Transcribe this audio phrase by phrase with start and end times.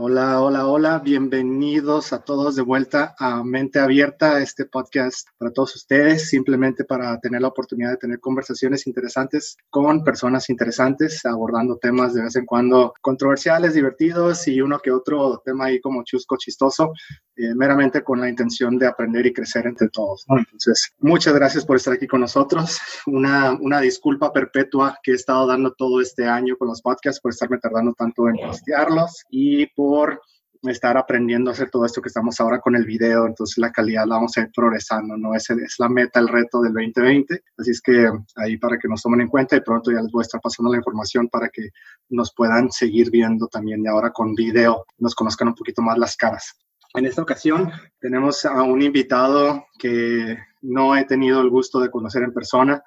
[0.00, 5.74] Hola, hola, hola, bienvenidos a todos de vuelta a Mente Abierta, este podcast para todos
[5.74, 12.14] ustedes, simplemente para tener la oportunidad de tener conversaciones interesantes con personas interesantes, abordando temas
[12.14, 16.92] de vez en cuando controversiales, divertidos y uno que otro tema ahí como chusco, chistoso,
[17.38, 20.24] eh, meramente con la intención de aprender y crecer entre todos.
[20.28, 22.80] Entonces, muchas gracias por estar aquí con nosotros.
[23.06, 27.30] Una, una disculpa perpetua que he estado dando todo este año con los podcasts por
[27.30, 30.20] estarme tardando tanto en postearlos y por
[30.62, 34.06] estar aprendiendo a hacer todo esto que estamos ahora con el video, entonces la calidad
[34.06, 35.34] la vamos a ir progresando, ¿no?
[35.34, 39.02] Ese es la meta, el reto del 2020, así es que ahí para que nos
[39.02, 41.68] tomen en cuenta y pronto ya les voy a estar pasando la información para que
[42.08, 46.16] nos puedan seguir viendo también y ahora con video, nos conozcan un poquito más las
[46.16, 46.56] caras.
[46.94, 47.70] En esta ocasión
[48.00, 52.82] tenemos a un invitado que no he tenido el gusto de conocer en persona,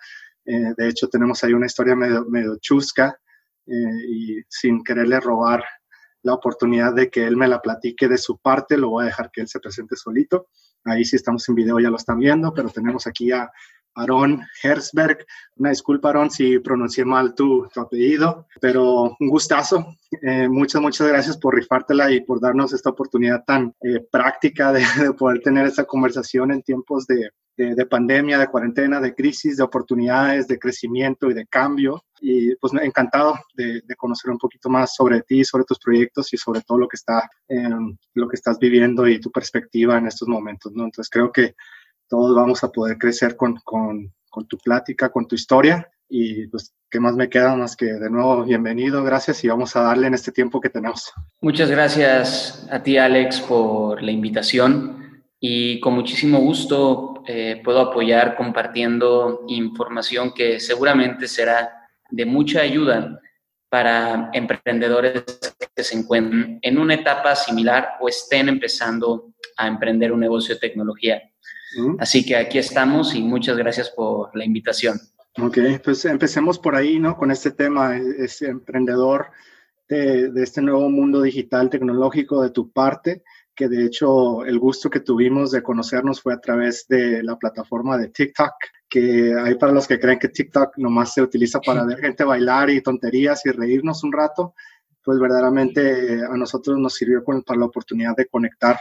[0.45, 3.15] eh, de hecho tenemos ahí una historia medio, chusca
[3.67, 5.63] eh, y sin quererle robar
[6.23, 9.31] la oportunidad de que él me la platique de su parte, lo voy a dejar
[9.31, 10.47] que él se presente solito.
[10.83, 13.51] Ahí sí estamos en video, ya lo están viendo, pero tenemos aquí a
[13.95, 15.25] Aaron Herzberg.
[15.57, 19.95] Una disculpa, Aaron, si pronuncié mal tu, apellido, pero un gustazo.
[20.21, 24.81] Eh, muchas, muchas gracias por rifártela y por darnos esta oportunidad tan eh, práctica de,
[25.17, 30.47] poder tener esta conversación en tiempos de, de, pandemia, de cuarentena, de crisis, de oportunidades,
[30.47, 32.03] de crecimiento y de cambio.
[32.23, 36.61] Y pues encantado de, conocer un poquito más sobre ti, sobre tus proyectos y sobre
[36.61, 37.27] todo lo que, está,
[38.13, 40.71] lo que estás viviendo y tu perspectiva en estos momentos.
[40.73, 40.85] ¿no?
[40.85, 41.55] Entonces creo que
[42.11, 44.11] todos vamos a poder crecer con, con,
[44.49, 45.89] tu plática, con tu historia.
[46.09, 49.01] Y pues, ¿qué más me queda más que de nuevo bienvenido?
[49.01, 51.13] Gracias y vamos a darle en este tiempo que tenemos.
[51.39, 58.35] Muchas gracias a ti, Alex, por la invitación y con muchísimo gusto eh, puedo apoyar
[58.35, 63.21] compartiendo información que seguramente será de mucha ayuda
[63.69, 65.23] para emprendedores
[65.73, 70.59] que se encuentren en una etapa similar o estén empezando a emprender un negocio de
[70.59, 71.21] tecnología.
[71.77, 71.95] Mm.
[71.99, 74.99] Así que aquí estamos y muchas gracias por la invitación.
[75.37, 77.15] Ok, pues empecemos por ahí, ¿no?
[77.15, 79.27] Con este tema, ese emprendedor
[79.87, 83.23] de, de este nuevo mundo digital tecnológico de tu parte
[83.55, 87.97] que de hecho el gusto que tuvimos de conocernos fue a través de la plataforma
[87.97, 88.53] de TikTok,
[88.89, 92.69] que hay para los que creen que TikTok nomás se utiliza para ver gente bailar
[92.69, 94.55] y tonterías y reírnos un rato,
[95.03, 98.79] pues verdaderamente a nosotros nos sirvió para la oportunidad de conectar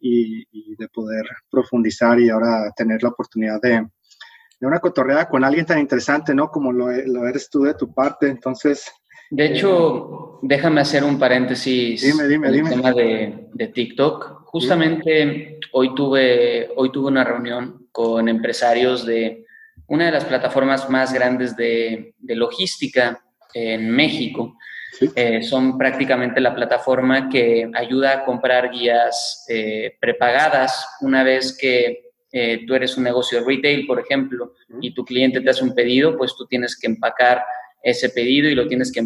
[0.00, 3.86] y, de poder profundizar y ahora tener la oportunidad de,
[4.58, 6.50] de una cotorreada con alguien tan interesante, ¿no?
[6.50, 8.28] Como lo, lo eres tú de tu parte.
[8.28, 8.90] Entonces,
[9.30, 14.42] de hecho, déjame hacer un paréntesis dime, el tema de, de, TikTok.
[14.46, 19.46] Justamente hoy, tuve, hoy tuve una reunión con empresarios de
[19.86, 23.22] una de las plataformas más grandes de, de logística
[23.54, 24.56] en México.
[25.14, 32.10] Eh, son prácticamente la plataforma que ayuda a comprar guías eh, prepagadas una vez que
[32.32, 35.74] eh, tú eres un negocio de retail, por ejemplo, y tu cliente te hace un
[35.74, 37.42] pedido, pues tú tienes que empacar
[37.82, 39.02] ese pedido y lo tienes que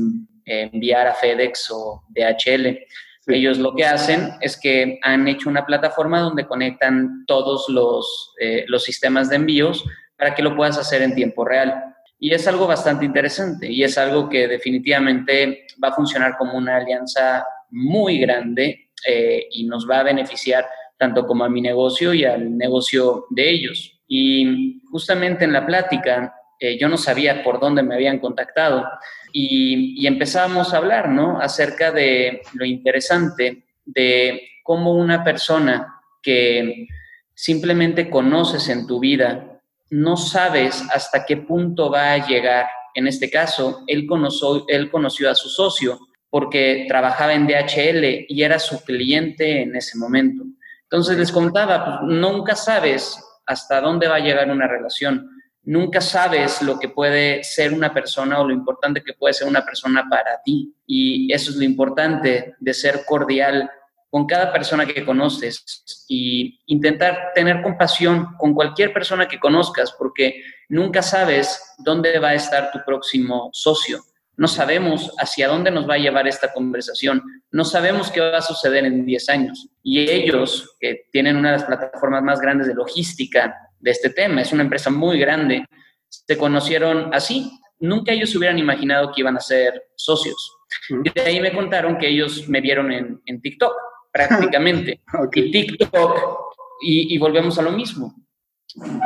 [0.47, 2.79] enviar a FedEx o DHL.
[3.27, 8.35] Ellos lo que hacen es que han hecho una plataforma donde conectan todos los,
[8.67, 9.85] los sistemas de envíos
[10.19, 11.94] para que lo puedas hacer en tiempo real.
[12.19, 16.77] Y es algo bastante interesante y es algo que definitivamente va a funcionar como una
[16.77, 20.67] alianza muy grande eh, y nos va a beneficiar
[20.97, 24.01] tanto como a mi negocio y al negocio de ellos.
[24.07, 28.87] Y justamente en la plática eh, yo no sabía por dónde me habían contactado
[29.33, 31.41] y, y empezamos a hablar, ¿no?
[31.41, 36.87] Acerca de lo interesante de cómo una persona que
[37.35, 39.54] simplemente conoces en tu vida,
[39.95, 42.67] no sabes hasta qué punto va a llegar.
[42.95, 45.99] En este caso, él conoció, a su socio
[46.31, 50.43] porque trabajaba en DHL y era su cliente en ese momento.
[50.83, 55.31] Entonces les contaba, pues, nunca sabes hasta dónde va a llegar una relación
[55.65, 59.65] nunca sabes lo que puede ser una persona o lo importante que puede ser una
[59.65, 60.75] persona para ti.
[60.87, 63.71] Y eso es lo importante de ser cordial
[64.15, 70.41] con cada persona que conoces y intentar tener compasión con cualquier persona que conozcas, porque
[70.69, 73.99] nunca sabes dónde va a estar tu próximo socio.
[74.37, 77.25] No sabemos hacia dónde nos va a llevar esta conversación.
[77.51, 79.67] No sabemos qué va a suceder en 10 años.
[79.83, 84.43] Y ellos, que tienen una de las plataformas más grandes de logística de este tema.
[84.43, 85.65] Es una empresa muy grande.
[86.09, 87.51] Se conocieron así.
[87.81, 90.57] Nunca ellos hubieran imaginado que iban a ser socios.
[91.05, 93.75] Y de ahí me contaron que ellos me vieron en, en TikTok,
[94.15, 95.01] prácticamente.
[95.35, 96.21] Y TikTok,
[96.81, 98.15] y, volvemos a lo mismo.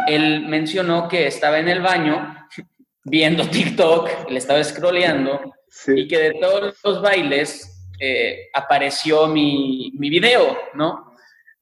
[0.06, 2.48] Él mencionó que estaba en el baño
[3.04, 5.54] viendo TikTok, le estaba scrolleando,
[5.88, 11.08] y que de todos los bailes eh, apareció mi, mi video, ¿no?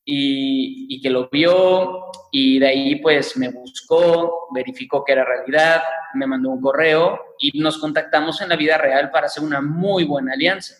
[0.09, 5.83] y, que lo vio y de ahí pues me buscó, verificó que era realidad,
[6.15, 10.05] me mandó un correo y nos contactamos en la vida real para hacer una muy
[10.05, 10.77] buena alianza.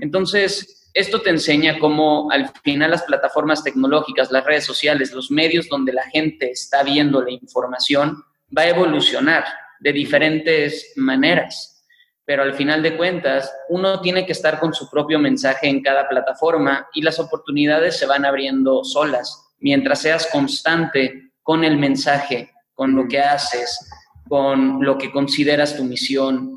[0.00, 5.68] Entonces, esto te enseña cómo al final las plataformas tecnológicas, las redes sociales, los medios
[5.68, 8.22] donde la gente está viendo la información,
[8.56, 9.44] va a evolucionar
[9.80, 11.86] de diferentes maneras.
[12.24, 16.08] Pero al final de cuentas uno tiene que estar con su propio mensaje en cada
[16.08, 22.94] plataforma y las oportunidades se van abriendo solas mientras seas constante con el mensaje, con
[22.94, 23.88] lo que haces,
[24.28, 26.51] con lo que consideras tu misión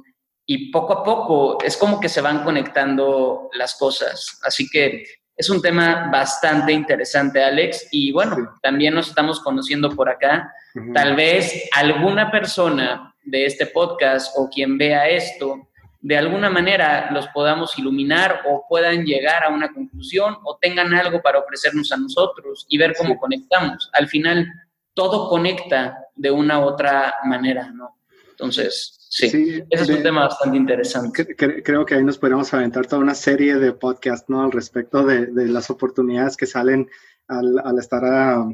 [0.46, 4.40] y poco a poco es como que se van conectando las cosas.
[4.44, 5.06] Así que
[5.36, 10.52] es un tema bastante interesante, Alex, y bueno, también nos estamos conociendo por acá.
[10.94, 15.68] Tal vez alguna persona de este podcast o quien vea esto,
[16.00, 21.22] de alguna manera los podamos iluminar o puedan llegar a una conclusión o tengan algo
[21.22, 23.90] para ofrecernos a nosotros y ver cómo conectamos.
[23.94, 24.48] Al final,
[24.94, 27.98] todo conecta de una u otra manera, ¿no?
[28.30, 31.36] Entonces, sí, ese es un tema bastante interesante.
[31.36, 34.44] Creo que ahí nos podríamos aventar toda una serie de podcasts, ¿no?
[34.44, 36.90] Al respecto de, las oportunidades que salen
[37.28, 38.48] al, estar ah,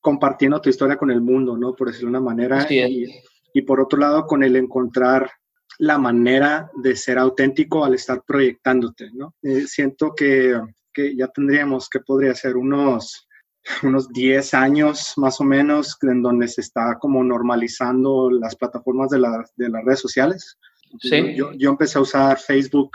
[0.00, 1.74] compartiendo tu historia con el mundo, ¿no?
[1.74, 2.66] Por decirlo de una manera.
[2.70, 3.06] Y,
[3.52, 5.30] y por otro lado con el encontrar
[5.78, 9.34] la manera de ser auténtico al estar proyectándote, ¿no?
[9.42, 10.60] Eh, siento que,
[10.92, 13.26] que, ya tendríamos que podría ser unos,
[13.82, 19.18] unos 10 años más o menos en donde se está como normalizando las plataformas de,
[19.56, 20.58] de las redes sociales.
[20.98, 21.34] Sí.
[21.36, 22.90] Yo, yo, empecé a usar Facebook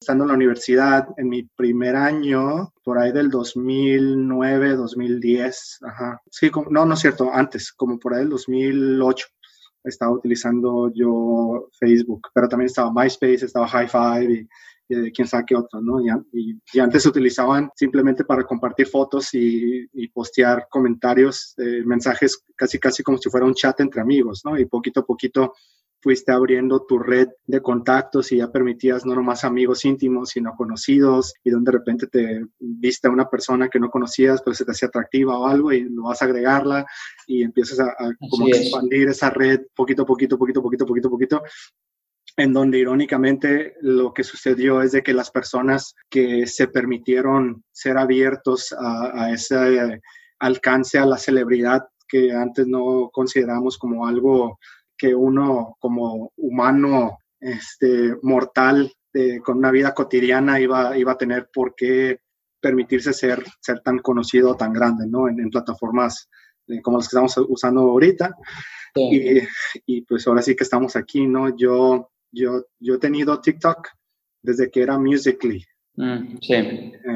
[0.00, 6.20] estando en la universidad en mi primer año, por ahí del 2009, 2010, ajá.
[6.30, 9.26] Sí, no, no es cierto, antes, como por ahí del 2008
[9.84, 14.48] estaba utilizando yo Facebook, pero también estaba MySpace, estaba High Five
[14.92, 16.00] y, quién sabe qué otro, ¿no?
[16.00, 22.44] Y, y, antes se utilizaban simplemente para compartir fotos y, y postear comentarios, eh, mensajes
[22.56, 24.58] casi casi como si fuera un chat entre amigos, ¿no?
[24.58, 25.54] Y poquito a poquito
[26.02, 31.32] fuiste abriendo tu red de contactos y ya permitías no nomás amigos íntimos, sino conocidos,
[31.44, 34.72] y donde de repente te viste a una persona que no conocías, pero se te
[34.72, 36.84] hacía atractiva o algo, y lo vas a agregarla
[37.26, 37.94] y empiezas a,
[38.28, 41.42] como expandir esa red poquito, poquito, poquito, poquito, poquito, poquito,
[42.36, 47.98] en donde irónicamente lo que sucedió es de que las personas que se permitieron ser
[47.98, 50.00] abiertos a, a ese
[50.38, 54.58] alcance a la celebridad que antes no consideramos como algo
[54.96, 61.48] que uno como humano este, mortal eh, con una vida cotidiana iba, iba a tener
[61.52, 62.20] por qué
[62.60, 65.28] permitirse ser, ser tan conocido, tan grande, ¿no?
[65.28, 66.28] En, plataformas
[66.68, 68.36] eh, como las que estamos usando ahorita.
[68.94, 69.40] Y,
[69.86, 71.56] y, pues ahora sí que estamos aquí, ¿no?
[71.56, 73.88] Yo, yo, yo he tenido TikTok
[74.42, 75.64] desde que era Musically.
[75.94, 76.54] Mm, sí.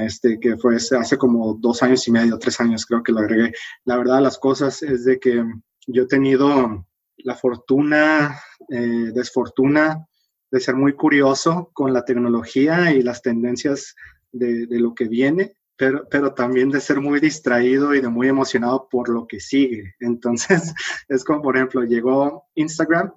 [0.01, 3.53] Este, que fue hace como dos años y medio, tres años creo que lo agregué.
[3.85, 5.43] La verdad, las cosas es de que
[5.87, 6.87] yo he tenido
[7.19, 10.07] la fortuna, eh, desfortuna
[10.51, 13.95] de ser muy curioso con la tecnología y las tendencias
[14.31, 18.29] de, de, lo que viene, pero, pero también de ser muy distraído y de muy
[18.29, 19.95] emocionado por lo que sigue.
[20.01, 20.75] Entonces,
[21.09, 23.13] es como, por ejemplo, llegó Instagram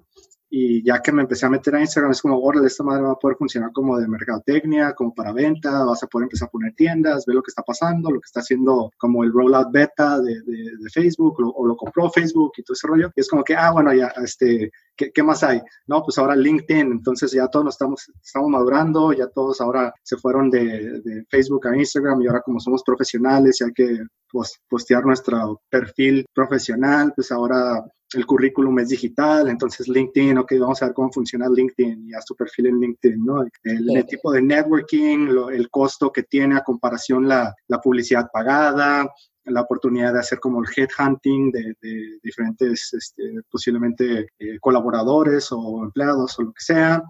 [0.52, 3.12] y ya que me empecé a meter a Instagram, es como, órale, esta madre va
[3.12, 6.74] a poder funcionar como de mercadotecnia, como para venta, vas a poder empezar a poner
[6.74, 10.42] tiendas, ver lo que está pasando, lo que está haciendo como el rollout beta de,
[10.42, 13.12] de, Facebook, o lo compró Facebook y todo ese rollo.
[13.14, 15.60] Y es como que, ah, bueno, ya, este, ¿qué, ¿qué, más hay?
[15.86, 20.50] No, pues ahora LinkedIn, entonces ya todos estamos, estamos madurando, ya todos ahora se fueron
[20.50, 25.04] de, de Facebook a Instagram y ahora como somos profesionales y hay que pues, postear
[25.06, 30.94] nuestro perfil profesional, pues ahora el currículum es digital, entonces LinkedIn, ok, vamos a ver
[30.94, 33.44] cómo funciona LinkedIn y haz tu perfil en LinkedIn, ¿no?
[33.62, 39.08] El, tipo de networking, el costo que tiene a comparación la, la, publicidad pagada,
[39.44, 45.84] la oportunidad de hacer como el headhunting de, de diferentes, este, posiblemente eh, colaboradores o
[45.84, 47.02] empleados o lo que sea,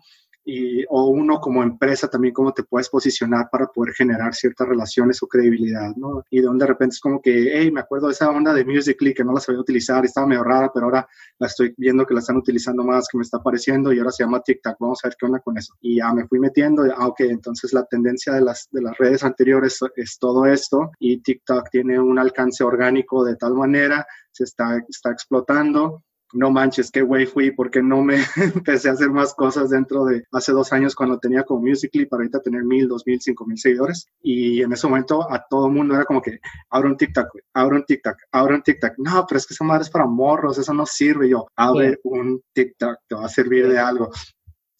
[0.44, 5.22] y, o uno como empresa también cómo te puedes posicionar para poder generar ciertas relaciones
[5.22, 6.24] o credibilidad, ¿no?
[6.30, 8.64] Y de donde de repente es como que, hey, me acuerdo de esa onda de
[8.64, 11.06] Musical.ly que no la sabía utilizar, estaba medio rara, pero ahora
[11.38, 14.24] la estoy viendo que la están utilizando más, que me está apareciendo y ahora se
[14.24, 15.74] llama TikTok, vamos a ver qué onda con eso.
[15.80, 19.24] Y ya me fui metiendo, ah, ok, entonces la tendencia de las, de las redes
[19.24, 24.78] anteriores es todo esto y TikTok tiene un alcance orgánico de tal manera, se está,
[24.88, 29.70] está explotando no manches, qué güey fui, porque no me empecé a hacer más cosas
[29.70, 33.20] dentro de hace dos años cuando tenía como Musical.ly para ahorita tener mil, dos mil,
[33.20, 34.06] cinco mil seguidores.
[34.22, 36.38] Y en ese momento a todo el mundo era como que,
[36.70, 38.92] abre un TikTok, güey, abre un TikTok, abre un TikTok.
[38.98, 41.28] No, pero es que esa madre es para morros, eso no sirve.
[41.28, 44.10] yo, abre un TikTok, te va a servir de algo.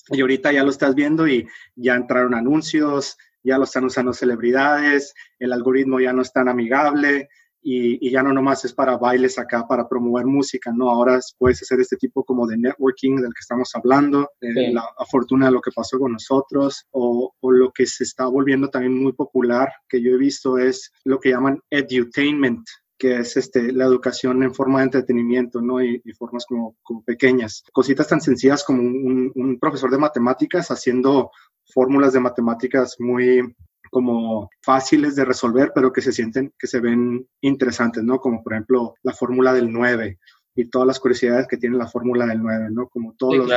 [0.09, 5.15] Y ahorita ya lo estás viendo y ya entraron anuncios, ya lo están usando celebridades,
[5.39, 7.29] el algoritmo ya no es tan amigable
[7.63, 10.91] y, ya no nomás es para bailes acá, para promover música, ¿no?
[10.91, 15.47] Ahora puedes hacer este tipo como de networking del que estamos hablando, de la fortuna
[15.47, 19.13] de lo que pasó con nosotros, o, o, lo que se está volviendo también muy
[19.13, 22.67] popular, que yo he visto es lo que llaman edutainment,
[23.01, 25.83] que es este, la educación en forma de entretenimiento, ¿no?
[25.83, 27.65] Y, formas como, como, pequeñas.
[27.73, 31.31] Cositas tan sencillas como un, un, profesor de matemáticas haciendo
[31.73, 33.57] fórmulas de matemáticas muy
[33.91, 38.21] como fáciles de resolver, pero que se sienten, que se ven interesantes, ¿no?
[38.21, 40.19] Como por ejemplo la fórmula del 9
[40.55, 42.87] y todas las curiosidades que tiene la fórmula del 9, ¿no?
[42.89, 43.51] Como todos los,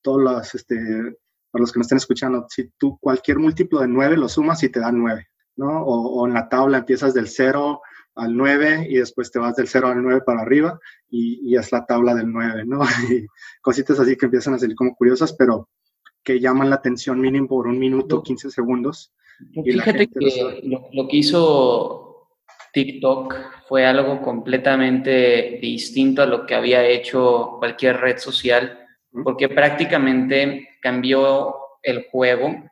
[0.00, 0.76] todos los, este,
[1.50, 4.70] para los que no estén escuchando, si tú cualquier múltiplo de 9 lo sumas y
[4.70, 5.82] te da 9, ¿no?
[5.82, 7.82] O, o en la tabla empiezas del 0
[8.18, 11.86] al 9 y después te vas del 0 al 9 para arriba y, es la
[11.86, 12.80] tabla del 9, ¿no?
[13.10, 13.26] Y
[13.62, 15.68] cositas así que empiezan a salir como curiosas, pero
[16.22, 19.12] que llaman la atención mínimo por un minuto, 15 segundos.
[19.64, 22.28] Fíjate que lo, que hizo
[22.72, 23.34] TikTok
[23.68, 28.78] fue algo completamente distinto a lo que había hecho cualquier red social,
[29.24, 32.64] porque prácticamente cambió el juego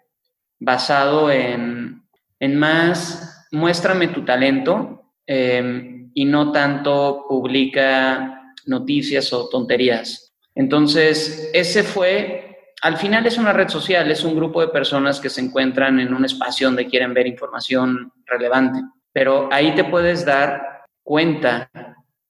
[0.58, 2.02] basado en,
[2.40, 4.95] en más, muéstrame tu talento
[5.26, 10.32] Em, y no tanto publica noticias o tonterías.
[10.54, 15.28] Entonces, ese fue, al final es una red social, es un grupo de personas que
[15.28, 18.80] se encuentran en un espacio donde quieren ver información relevante,
[19.12, 21.70] pero ahí te puedes dar cuenta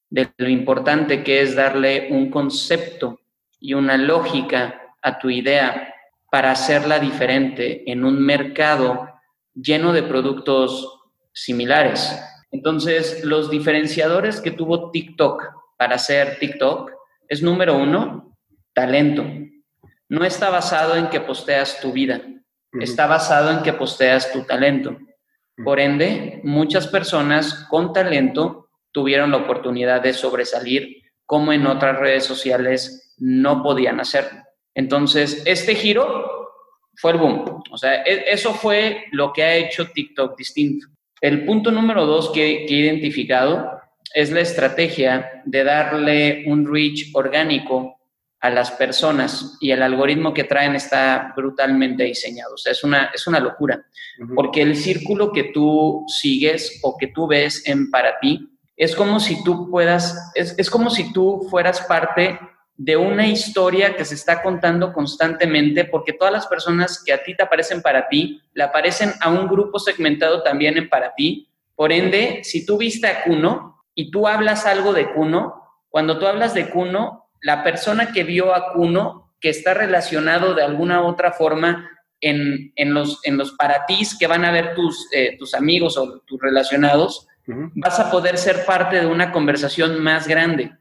[0.08, 3.20] de lo importante que es darle un concepto
[3.60, 5.94] y una lógica a tu idea
[6.30, 9.08] para hacerla diferente en un mercado
[9.54, 12.18] lleno de productos similares.
[12.50, 15.42] Entonces, los diferenciadores que tuvo TikTok
[15.76, 16.92] para hacer TikTok
[17.28, 18.36] es número uno,
[18.72, 19.24] talento.
[20.08, 22.22] No está basado en que posteas tu vida,
[22.72, 24.96] está basado en que posteas tu talento.
[25.64, 32.24] Por ende, muchas personas con talento tuvieron la oportunidad de sobresalir como en otras redes
[32.24, 34.40] sociales no podían hacerlo.
[34.74, 36.52] Entonces, este giro
[36.96, 37.62] fue el boom.
[37.70, 40.86] O sea, e, eso fue lo que ha hecho TikTok distinto.
[41.20, 43.70] El punto número dos que, he identificado
[44.14, 48.00] es la estrategia de darle un reach orgánico
[48.40, 52.54] a las personas y el algoritmo que traen está brutalmente diseñado.
[52.54, 53.84] O sea, es una, es una locura,
[54.34, 59.20] porque el círculo que tú sigues o que tú ves en para ti es como
[59.20, 62.38] si tú puedas, es, es como si tú fueras parte
[62.76, 67.34] de una historia que se está contando constantemente, porque todas las personas que a ti
[67.34, 71.48] te aparecen para ti, le aparecen a un grupo segmentado también en para ti.
[71.74, 76.26] Por ende, si tú viste a Kuno y tú hablas algo de Kuno, cuando tú
[76.26, 81.32] hablas de Kuno, la persona que vio a Kuno, que está relacionado de alguna otra
[81.32, 81.90] forma
[82.20, 86.20] en, los, en los para ti que van a ver tus, eh, tus amigos o
[86.20, 90.72] tus relacionados, vas a poder ser parte de una conversación más grande.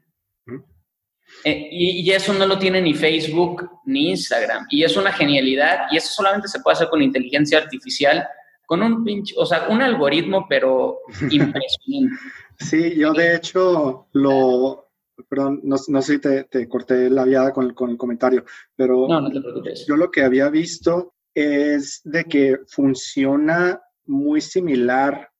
[1.48, 4.66] Eh, y, eso no lo tiene ni Facebook ni Instagram.
[4.68, 5.86] Y es una genialidad.
[5.92, 8.26] Y eso solamente se puede hacer con inteligencia artificial,
[8.66, 10.98] con un pinche, o sea, un algoritmo, pero
[11.30, 12.16] impresionante.
[12.58, 14.88] Sí, yo de hecho lo,
[15.28, 19.06] perdón, no, no sé si te, te, corté la viada con, con el comentario, pero
[19.06, 19.86] no, no te preocupes.
[19.86, 25.30] yo lo que había visto es de que funciona muy similar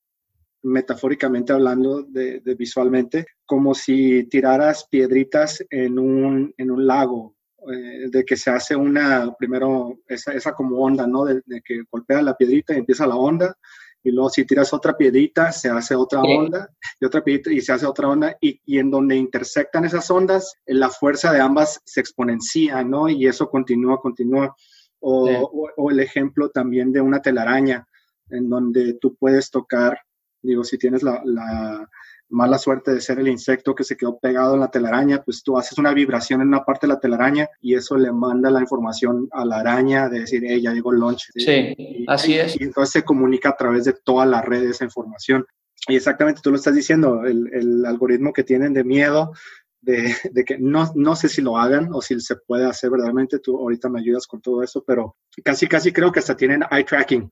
[0.63, 7.35] metafóricamente hablando de, visualmente, como si tiraras piedritas en un, en un lago,
[7.71, 11.25] eh, de que se hace una, primero, esa, esa como onda, ¿no?
[11.25, 13.57] De, que golpea la piedrita y empieza la onda,
[14.03, 17.73] y luego si tiras otra piedrita, se hace otra onda, y otra piedrita y se
[17.73, 22.01] hace otra onda, y, y en donde intersectan esas ondas, la fuerza de ambas se
[22.01, 23.09] exponencia, ¿no?
[23.09, 24.55] Y eso continúa, continúa.
[24.99, 27.87] O, o el ejemplo también de una telaraña,
[28.29, 29.99] en donde tú puedes tocar
[30.41, 31.89] Digo, si tienes la,
[32.29, 35.57] mala suerte de ser el insecto que se quedó pegado en la telaraña, pues tú
[35.57, 39.27] haces una vibración en una parte de la telaraña y eso le manda la información
[39.31, 41.29] a la araña de decir, hey, ya llegó el lunch.
[41.35, 42.59] Sí, así es.
[42.59, 45.45] Y entonces se comunica a través de toda la red esa información.
[45.87, 49.31] Y exactamente tú lo estás diciendo, el, algoritmo que tienen de miedo
[49.79, 53.39] de, de, que no, no sé si lo hagan o si se puede hacer verdaderamente,
[53.39, 56.83] tú ahorita me ayudas con todo eso, pero casi, casi creo que hasta tienen eye
[56.83, 57.29] tracking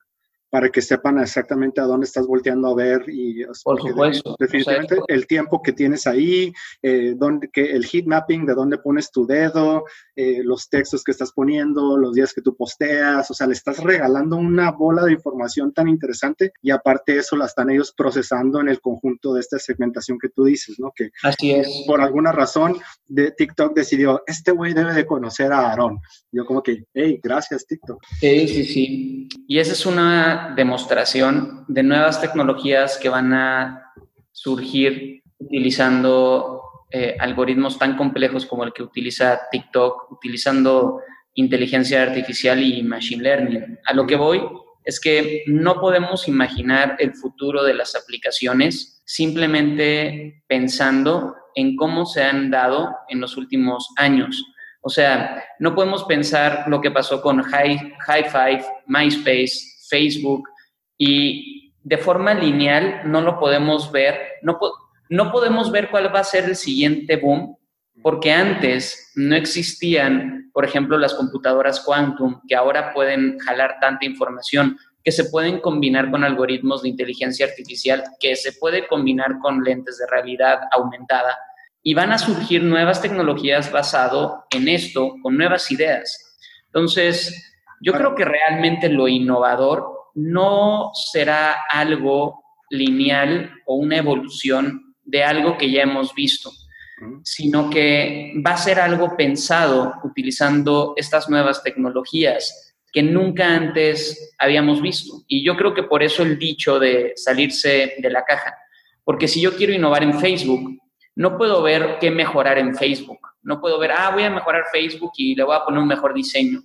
[0.50, 5.26] para que sepan exactamente a dónde estás volteando a ver y por supuesto definitivamente el
[5.26, 9.84] tiempo que tienes ahí eh, donde, que el heat mapping de dónde pones tu dedo
[10.14, 13.82] eh, los textos que estás poniendo los días que tú posteas o sea le estás
[13.82, 18.60] regalando una bola de información tan interesante y aparte de eso la están ellos procesando
[18.60, 21.84] en el conjunto de esta segmentación que tú dices no que así es.
[21.86, 22.76] por alguna razón
[23.06, 25.98] de TikTok decidió este güey debe de conocer a Aaron
[26.30, 29.28] yo como que hey gracias TikTok sí sí sí.
[29.48, 33.92] Y esa es una demostración de nuevas tecnologías que van a
[34.32, 41.00] surgir utilizando eh, algoritmos tan complejos como el que utiliza TikTok, utilizando
[41.34, 43.78] inteligencia artificial y machine learning.
[43.86, 44.42] A lo que voy
[44.84, 52.22] es que no podemos imaginar el futuro de las aplicaciones simplemente pensando en cómo se
[52.22, 54.44] han dado en los últimos años.
[54.80, 60.48] O sea, no podemos pensar lo que pasó con High Five, MySpace, Facebook
[60.98, 64.58] y de forma lineal no lo podemos ver, no,
[65.08, 67.56] no podemos ver cuál va a ser el siguiente boom,
[68.02, 74.78] porque antes no existían, por ejemplo, las computadoras quantum, que ahora pueden jalar tanta información,
[75.04, 79.98] que se pueden combinar con algoritmos de inteligencia artificial, que se puede combinar con lentes
[79.98, 81.38] de realidad aumentada,
[81.82, 86.36] y van a surgir nuevas tecnologías basado en esto, con nuevas ideas.
[86.66, 95.22] Entonces, yo creo que realmente lo innovador no será algo lineal o una evolución de
[95.22, 96.50] algo que ya hemos visto,
[97.22, 104.80] sino que va a ser algo pensado utilizando estas nuevas tecnologías que nunca antes habíamos
[104.80, 105.22] visto.
[105.28, 108.56] Y yo creo que por eso el dicho de salirse de la caja,
[109.04, 110.80] porque si yo quiero innovar en Facebook,
[111.14, 113.20] no puedo ver qué mejorar en Facebook.
[113.42, 116.12] No puedo ver, ah, voy a mejorar Facebook y le voy a poner un mejor
[116.12, 116.62] diseño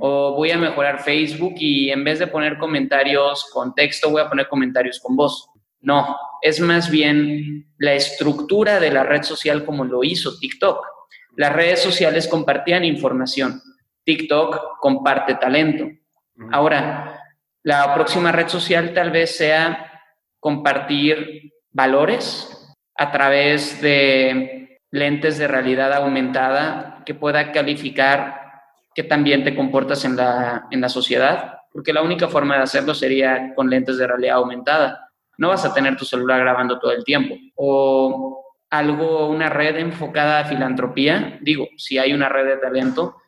[0.00, 4.28] o voy a mejorar Facebook y en vez de poner comentarios con texto, voy a
[4.28, 5.48] poner comentarios con voz.
[5.80, 10.84] No, es más bien la estructura de la red social como lo hizo TikTok.
[11.36, 13.62] Las redes sociales compartían información.
[14.04, 15.86] TikTok comparte talento.
[16.50, 17.20] Ahora,
[17.62, 20.02] la próxima red social tal vez sea
[20.40, 28.47] compartir valores a través de lentes de realidad aumentada que pueda calificar
[28.98, 32.94] qué también te comportas en la, en la sociedad, porque la única forma de hacerlo
[32.94, 35.08] sería con lentes de realidad aumentada.
[35.36, 37.36] No vas a tener tu celular grabando todo el tiempo.
[37.54, 43.18] O algo, una red enfocada a filantropía, digo, si hay una red de talento,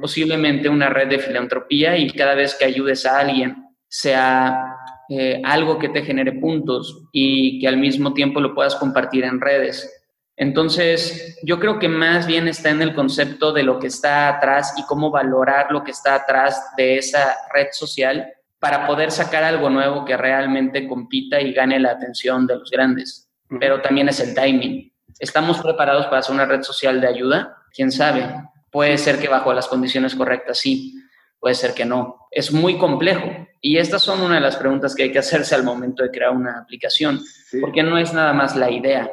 [0.00, 3.54] posiblemente una red de filantropía y cada vez que ayudes a alguien
[3.86, 4.74] sea
[5.10, 9.40] eh, algo que te genere puntos y que al mismo tiempo lo puedas compartir en
[9.40, 9.99] redes.
[10.40, 14.72] Entonces, yo creo que más bien está en el concepto de lo que está atrás
[14.78, 18.26] y cómo valorar lo que está atrás de esa red social
[18.58, 23.28] para poder sacar algo nuevo que realmente compita y gane la atención de los grandes.
[23.60, 24.90] Pero también es el timing.
[25.18, 27.58] ¿Estamos preparados para hacer una red social de ayuda?
[27.74, 28.26] ¿Quién sabe?
[28.70, 30.94] Puede ser que bajo las condiciones correctas sí,
[31.38, 32.28] puede ser que no.
[32.30, 33.30] Es muy complejo.
[33.60, 36.30] Y estas son una de las preguntas que hay que hacerse al momento de crear
[36.30, 37.20] una aplicación,
[37.60, 39.10] porque no es nada más la idea,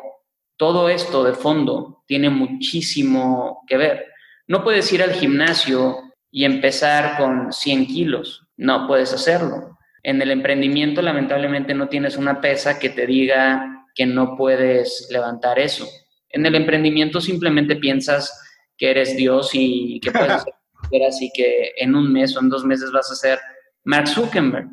[0.58, 4.06] todo esto de fondo tiene muchísimo que ver.
[4.48, 5.98] No puedes ir al gimnasio
[6.32, 9.78] y empezar con 100 kilos, no puedes hacerlo.
[10.04, 15.60] En el emprendimiento lamentablemente no tienes una pesa que te diga que no puedes levantar
[15.60, 15.88] eso.
[16.30, 18.32] En el emprendimiento simplemente piensas
[18.78, 20.32] que eres Dios y que puedes
[20.84, 23.40] hacer así que en un mes o en dos meses vas a ser
[23.84, 24.70] Mark Zuckerberg.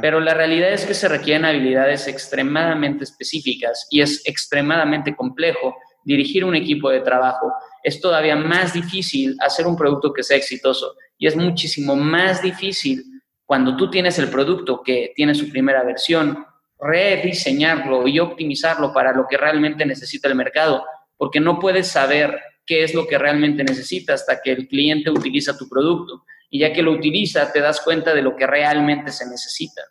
[0.00, 6.44] Pero la realidad es que se requieren habilidades extremadamente específicas y es extremadamente complejo dirigir
[6.44, 7.52] un equipo de trabajo.
[7.82, 13.04] Es todavía más difícil hacer un producto que sea exitoso y es muchísimo más difícil
[13.46, 16.46] cuando tú tienes el producto que tiene su primera versión,
[16.78, 20.84] rediseñarlo y optimizarlo para lo que realmente necesita el mercado,
[21.16, 25.58] porque no puedes saber qué es lo que realmente necesita hasta que el cliente utiliza
[25.58, 29.28] tu producto y ya que lo utiliza te das cuenta de lo que realmente se
[29.28, 29.82] necesita.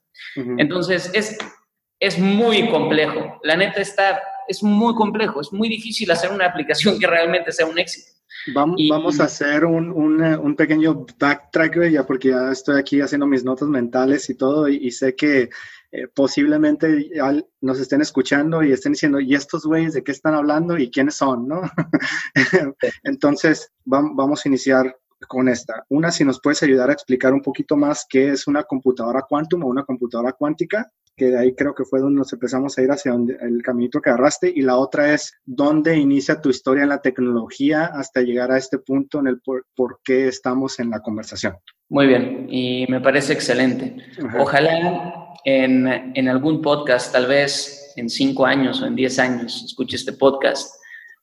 [0.58, 1.38] Entonces, es,
[2.00, 3.38] es muy complejo.
[3.44, 7.65] La neta está, es muy complejo, es muy difícil hacer una aplicación que realmente sea
[7.65, 8.12] un éxito.
[8.54, 13.28] Vamos, vamos a hacer un, un, un, pequeño backtrack, ya porque ya estoy aquí haciendo
[13.28, 15.50] mis notas mentales y todo, y, sé que
[15.91, 17.10] eh, posiblemente
[17.62, 21.15] nos estén escuchando y estén diciendo, ¿y estos güeyes de qué están hablando y quiénes
[21.15, 21.47] son?
[21.47, 21.62] ¿no?
[23.04, 24.95] Entonces, vamos a iniciar
[25.28, 25.84] con esta.
[25.89, 29.63] Una, si nos puedes ayudar a explicar un poquito más qué es una computadora quantum
[29.63, 30.89] o una computadora cuántica.
[31.17, 33.99] que de ahí creo que fue donde nos empezamos a ir hacia donde, el caminito
[33.99, 38.54] que agarraste, y la otra es dónde inicia tu historia en la tecnología hasta llegar
[38.54, 41.58] a este punto en el por, qué estamos en la conversación.
[41.89, 43.97] Muy bien, y me parece excelente.
[44.38, 49.95] Ojalá en, en algún podcast, tal vez en cinco años o en diez años, escuche
[49.95, 50.75] este podcast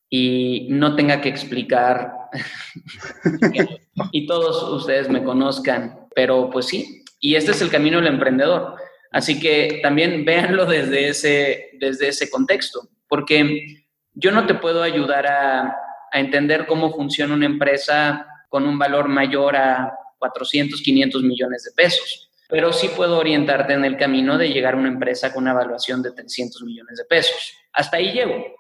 [0.09, 2.13] y no tenga que explicar
[4.13, 8.77] y todos ustedes me conozcan, pero pues sí, y este es el camino del emprendedor.
[9.11, 15.27] Así que también véanlo desde ese, desde ese contexto, porque yo no te puedo ayudar
[15.27, 15.77] a,
[16.13, 21.71] a entender cómo funciona una empresa con un valor mayor a 400, 500 millones de
[21.73, 25.53] pesos, pero sí puedo orientarte en el camino de llegar a una empresa con una
[25.53, 27.55] evaluación de 300 millones de pesos.
[27.73, 28.57] Hasta ahí llego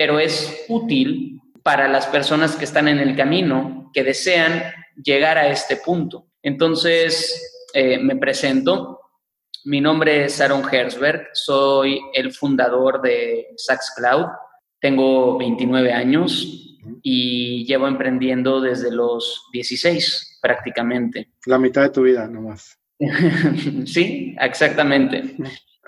[0.00, 4.62] pero es útil para las personas que están en el camino, que desean
[4.96, 6.28] llegar a este punto.
[6.42, 8.98] Entonces, eh, me presento.
[9.64, 14.28] Mi nombre es Aaron Herzberg, soy el fundador de Sax Cloud.
[14.80, 21.32] Tengo 29 años y llevo emprendiendo desde los 16 prácticamente.
[21.44, 22.78] La mitad de tu vida nomás.
[23.86, 25.36] sí, exactamente.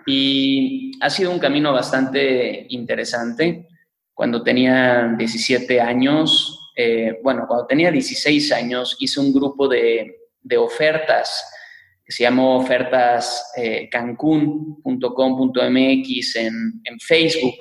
[0.07, 3.69] Y ha sido un camino bastante interesante
[4.15, 10.19] cuando tenía 17 años, eh, bueno, cuando tenía 16 años, hice un grupo de,
[10.59, 11.45] ofertas
[12.05, 13.89] que se llamó ofertas eh,
[16.35, 17.55] en, en Facebook,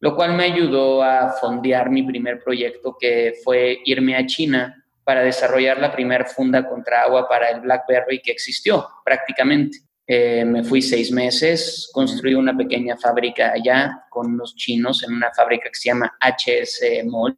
[0.00, 5.22] lo cual me ayudó a fondear mi primer proyecto que fue irme a China para
[5.22, 9.78] desarrollar la primera funda contra agua para el BlackBerry que existió prácticamente.
[10.06, 15.32] Eh, me fui seis meses, construí una pequeña fábrica allá con unos chinos en una
[15.32, 17.36] fábrica que se llama HS Mold.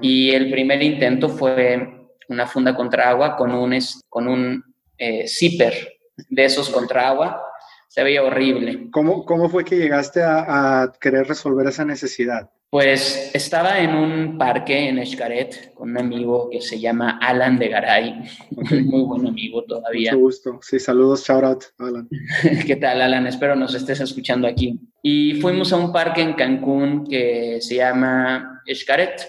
[0.00, 3.76] Y el primer intento fue una funda contra agua con un,
[4.08, 4.64] con un
[4.98, 7.42] eh, zipper de esos contra agua.
[7.90, 8.88] Se veía horrible.
[8.92, 12.48] ¿Cómo, cómo fue que llegaste a, a querer resolver esa necesidad?
[12.70, 17.68] Pues estaba en un parque en Escaret con un amigo que se llama Alan de
[17.68, 18.14] Garay,
[18.84, 20.12] muy buen amigo todavía.
[20.12, 20.60] Mucho gusto.
[20.62, 22.08] Sí, saludos, shout out, Alan.
[22.64, 23.26] ¿Qué tal, Alan?
[23.26, 24.78] Espero nos estés escuchando aquí.
[25.02, 29.20] Y fuimos a un parque en Cancún que se llama Escaret.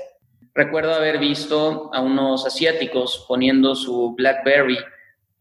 [0.53, 4.77] Recuerdo haber visto a unos asiáticos poniendo su BlackBerry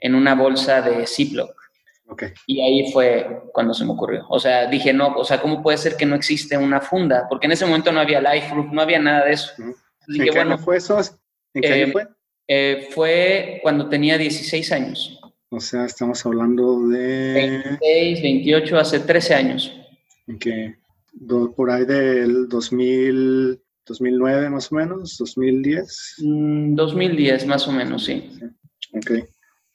[0.00, 1.59] en una bolsa de Ziploc
[2.46, 4.26] y ahí fue cuando se me ocurrió.
[4.28, 7.26] O sea, dije, no, o sea, ¿cómo puede ser que no existe una funda?
[7.28, 9.52] Porque en ese momento no había Liferoot, no había nada de eso.
[9.58, 10.98] ¿En qué año fue eso?
[11.54, 12.08] ¿En qué año eh, fue?
[12.48, 15.20] Eh, fue cuando tenía 16 años.
[15.50, 17.32] O sea, estamos hablando de...
[17.80, 19.76] 26, 28, hace 13 años.
[20.32, 20.46] Ok.
[21.56, 26.14] por ahí del 2000, 2009 más o menos, 2010.
[26.18, 28.30] 2010 mm, más o menos, sí.
[28.94, 29.10] Ok.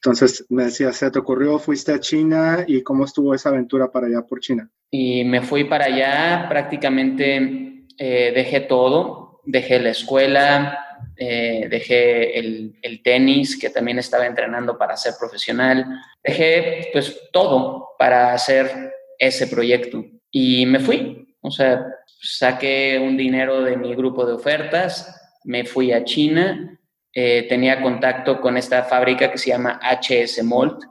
[0.05, 1.57] Entonces, me decías, ¿se te ocurrió?
[1.57, 2.63] ¿Fuiste a China?
[2.67, 4.69] ¿Y cómo estuvo esa aventura para allá por China?
[4.91, 10.77] Y me fui para allá, prácticamente eh, dejé todo, dejé la escuela,
[11.17, 15.83] eh, dejé el, el, tenis, que también estaba entrenando para ser profesional,
[16.23, 21.83] dejé pues todo para hacer ese proyecto y me fui, o sea,
[22.21, 26.79] saqué un dinero de mi grupo de ofertas, me fui a China
[27.17, 30.83] eh, tenía contacto con esta fábrica que se llama HS Mold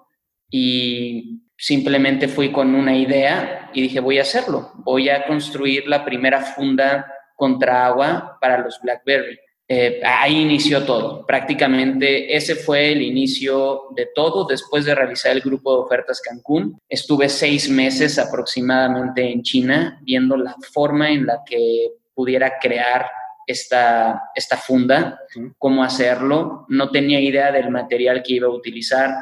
[0.51, 6.03] y simplemente fui con una idea y dije, voy a hacerlo, voy a construir la
[6.03, 7.07] primera funda
[7.37, 9.39] contra agua para los BlackBerry.
[9.69, 11.27] Eh, ahí inició todo.
[11.27, 14.47] Prácticamente ese fue el inicio de todo.
[14.47, 20.39] Después de realizar el grupo de ofertas Cancún, estuve seis meses aproximadamente en China viendo
[20.39, 23.11] la forma en la que pudiera crear
[23.47, 25.19] esta, esta funda,
[25.59, 26.67] cómo hacerlo.
[26.69, 29.15] No tenía idea del material que iba a utilizar,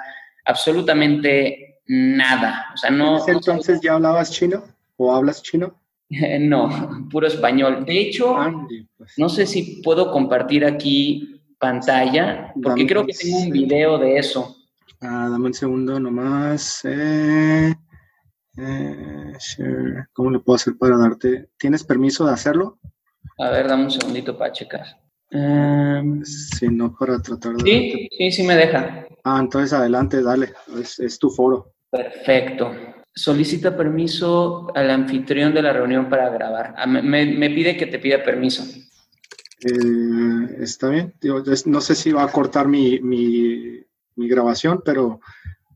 [0.45, 2.67] absolutamente nada.
[2.75, 4.65] O sea, no, entonces ya hablabas chino
[4.97, 5.81] o hablas chino?
[6.41, 7.85] no, puro español.
[7.85, 8.37] De hecho,
[8.97, 9.15] pues.
[9.17, 14.57] no sé si puedo compartir aquí pantalla, porque creo que tengo un video de eso.
[15.01, 16.81] Ah, dame un segundo nomás.
[16.85, 17.75] Eh,
[18.57, 19.33] eh,
[20.13, 21.49] ¿Cómo le puedo hacer para darte?
[21.57, 22.79] ¿Tienes permiso de hacerlo?
[23.38, 25.03] A ver, dame un segundito para checar.
[25.31, 27.62] Em, si no, para tratar de...
[27.64, 29.07] Sí, sí, sí me deja.
[29.25, 31.73] Ah, entonces adelante, dale, es, tu foro.
[31.90, 32.73] Perfecto.
[33.14, 36.75] Solicita permiso al anfitrión de la reunión para grabar.
[36.77, 38.62] Ah, me, pide que te pida permiso.
[39.64, 41.14] Eh, está bien.
[41.66, 43.01] no sé si va a cortar mi,
[44.16, 45.21] grabación, pero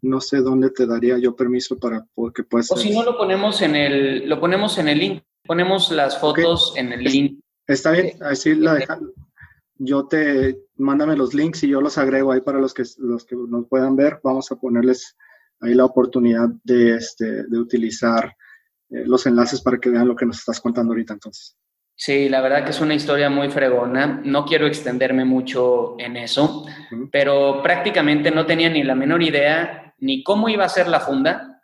[0.02, 2.70] no sé dónde te daría yo permiso para que puedas.
[2.72, 5.22] O si no lo ponemos en el, lo ponemos en el link.
[5.46, 7.40] Ponemos las fotos en el link.
[7.66, 9.10] Está bien, así la dejan.
[9.78, 13.36] Yo te, mándame los links y yo los agrego ahí para los que, los que
[13.36, 14.20] nos puedan ver.
[14.22, 15.16] Vamos a ponerles
[15.60, 18.34] ahí la oportunidad de, este, de utilizar
[18.90, 21.56] eh, los enlaces para que vean lo que nos estás contando ahorita entonces.
[21.98, 24.20] Sí, la verdad que es una historia muy fregona.
[24.22, 26.66] No quiero extenderme mucho en eso,
[27.10, 31.62] pero prácticamente no tenía ni la menor idea ni cómo iba a ser la funda,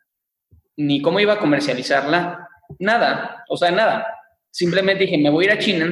[0.76, 4.06] ni cómo iba a comercializarla, nada, o sea, nada.
[4.52, 5.86] Simplemente dije, me voy a ir a China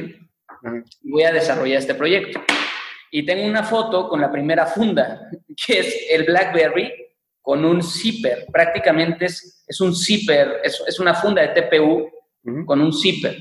[1.03, 2.41] y voy a desarrollar este proyecto.
[3.09, 5.29] Y tengo una foto con la primera funda,
[5.65, 6.93] que es el BlackBerry
[7.41, 8.45] con un zipper.
[8.51, 12.07] Prácticamente es, es un zipper, es, es, una funda de TPU
[12.65, 13.35] con un zipper.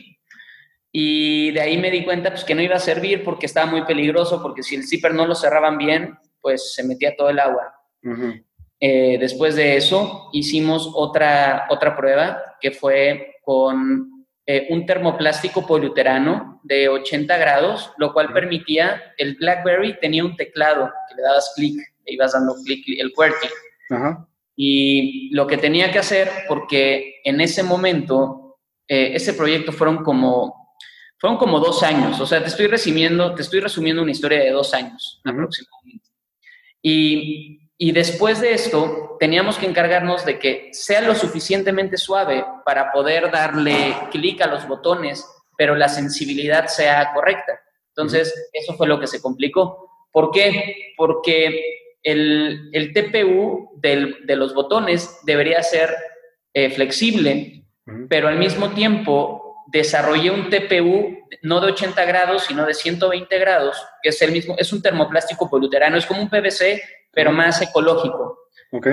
[0.90, 3.82] Y de ahí me di cuenta pues, que no iba a servir porque estaba muy
[3.82, 7.74] peligroso, porque si el zipper no lo cerraban bien, pues se metía todo el agua.
[8.80, 14.19] Eh, después de eso, hicimos otra, otra prueba que fue con
[14.52, 20.90] eh, un termoplástico poliuterano de 80 grados, lo cual permitía, el BlackBerry tenía un teclado
[21.08, 23.48] que le dabas clic, le ibas dando clic, el QWERTY.
[24.56, 28.58] Y lo que tenía que hacer, porque en ese momento,
[28.88, 30.74] eh, ese proyecto fueron como
[31.16, 34.50] fueron como dos años, o sea, te estoy resumiendo, te estoy resumiendo una historia de
[34.50, 36.08] dos años aproximadamente.
[36.82, 42.92] Y, y, después de esto, teníamos que encargarnos de que sea lo suficientemente suave para
[42.92, 47.58] poder darle clic a los botones, pero la sensibilidad sea correcta.
[47.88, 49.90] Entonces, eso fue lo que se complicó.
[50.12, 50.92] ¿Por qué?
[50.96, 51.62] Porque
[52.02, 55.94] el, el TPU del, de los botones debería ser
[56.52, 57.64] eh, flexible,
[58.08, 63.76] pero al mismo tiempo desarrollé un TPU no de 80 grados, sino de 120 grados,
[64.02, 68.38] que es el mismo, es un termoplástico poliuterano, es como un PVC, pero más ecológico.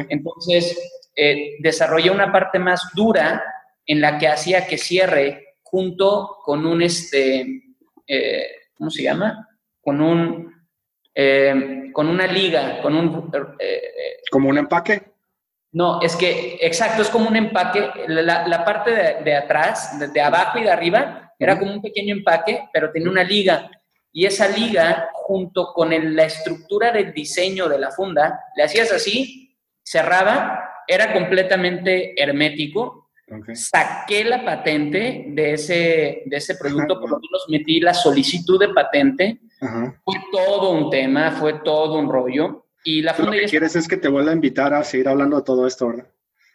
[0.10, 0.77] Entonces,
[1.15, 3.43] eh, desarrollé una parte más dura
[3.86, 7.63] en la que hacía que cierre junto con un, este,
[8.08, 9.47] eh, ¿cómo se llama?
[9.82, 10.53] Con un,
[11.13, 13.32] eh, con una liga, con un...
[14.32, 15.03] ¿Como un empaque?
[15.71, 17.91] No, es que, exacto, es como un empaque.
[18.08, 18.91] La, parte
[19.23, 23.23] de, atrás, de, abajo y de arriba, era como un pequeño empaque, pero tenía una
[23.23, 23.69] liga.
[24.12, 29.57] Y esa liga, junto con la estructura del diseño de la funda, le hacías así,
[29.83, 33.09] cerraba, era completamente hermético.
[33.53, 38.69] Saqué la patente de ese, de ese producto, por lo menos metí la solicitud de
[38.69, 39.41] patente.
[40.05, 42.67] Fue todo un tema, fue todo un rollo.
[42.85, 45.35] Y la funda lo que quieres es que te vuelva a invitar a seguir hablando
[45.35, 46.07] de todo esto, ¿verdad?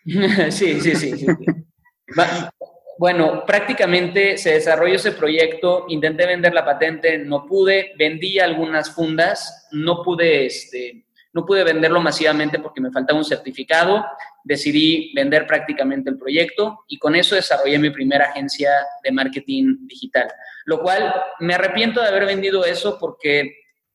[0.51, 1.27] sí, sí, sí.
[3.03, 9.67] bueno, prácticamente se desarrolló ese proyecto, intenté vender la patente, no pude, vendí algunas fundas,
[9.73, 14.05] no pude, este, no pude venderlo masivamente porque me faltaba un certificado,
[14.45, 18.71] decidí vender prácticamente el proyecto y con eso desarrollé mi primera agencia
[19.03, 20.29] de marketing digital,
[20.67, 23.53] lo cual me arrepiento de haber vendido eso porque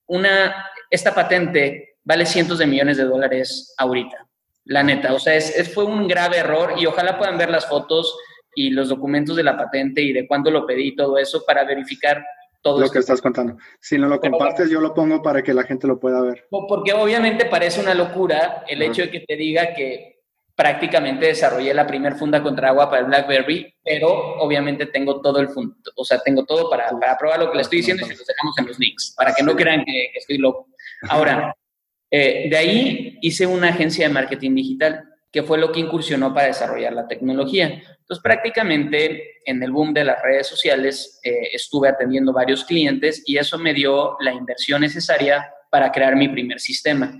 [0.07, 4.27] una, esta patente vale cientos de millones de dólares ahorita,
[4.65, 5.13] la neta.
[5.13, 8.13] O sea, es, fue un grave error y ojalá puedan ver las fotos
[8.57, 11.63] y los documentos de la patente y de cuándo lo pedí y todo eso para
[11.63, 12.25] verificar
[12.63, 13.55] todo lo que estás contando.
[13.79, 16.47] Si no lo compartes, yo lo pongo para que la gente lo pueda ver.
[16.49, 20.23] Porque obviamente parece una locura el hecho de que te diga que
[20.55, 25.49] prácticamente desarrollé la primer funda contra agua para el BlackBerry, pero obviamente tengo todo el
[25.49, 28.15] fund, o sea, tengo todo para, para probar lo que le estoy diciendo y se
[28.15, 30.67] los dejamos en los links, para que no crean que estoy loco.
[31.09, 31.55] Ahora,
[32.11, 36.47] eh, de ahí hice una agencia de marketing digital, que fue lo que incursionó para
[36.47, 37.67] desarrollar la tecnología.
[37.67, 43.37] Entonces, prácticamente en el boom de las redes sociales eh, estuve atendiendo varios clientes y
[43.37, 47.13] eso me dio la inversión necesaria para crear mi primer sistema.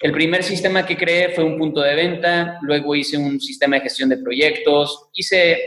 [0.00, 3.82] El primer sistema que creé fue un punto de venta, luego hice un sistema de
[3.82, 5.58] gestión de proyectos, hice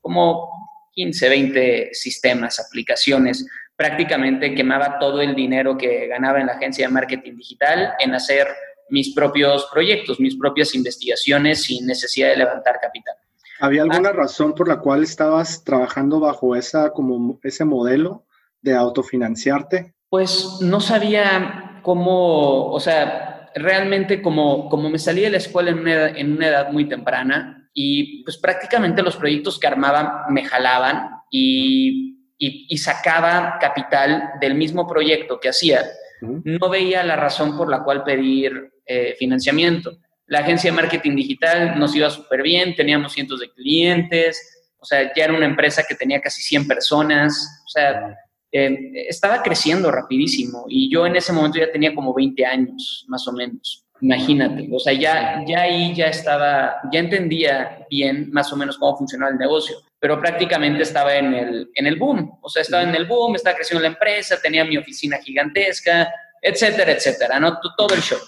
[0.00, 0.50] como
[0.92, 6.92] 15, 20 sistemas, aplicaciones prácticamente quemaba todo el dinero que ganaba en la agencia de
[6.92, 8.48] marketing digital en hacer
[8.88, 13.14] mis propios proyectos, mis propias investigaciones sin necesidad de levantar capital.
[13.60, 14.12] ¿Había alguna ah.
[14.12, 18.24] razón por la cual estabas trabajando bajo esa, como ese modelo
[18.60, 19.94] de autofinanciarte?
[20.08, 25.78] Pues no sabía cómo, o sea, realmente como, como me salí de la escuela en
[25.78, 31.10] una, en una edad muy temprana y pues prácticamente los proyectos que armaba me jalaban
[31.30, 32.06] y
[32.38, 35.84] y, sacaba capital del mismo proyecto que hacía,
[36.20, 39.98] no veía la razón por la cual pedir eh, financiamiento.
[40.26, 45.12] La agencia de marketing digital nos iba súper bien, teníamos cientos de clientes, o sea,
[45.14, 48.16] ya era una empresa que tenía casi 100 personas, o sea,
[48.52, 53.26] eh, estaba creciendo rapidísimo y yo en ese momento ya tenía como 20 años, más
[53.28, 53.85] o menos.
[54.00, 58.98] Imagínate, o sea, ya, ya ahí ya estaba, ya entendía bien más o menos cómo
[58.98, 62.94] funcionaba el negocio pero prácticamente estaba en el, en el boom, o sea, estaba en
[62.94, 67.58] el boom, estaba creciendo la empresa, tenía mi oficina gigantesca, etcétera, etcétera, ¿no?
[67.76, 68.18] Todo el show.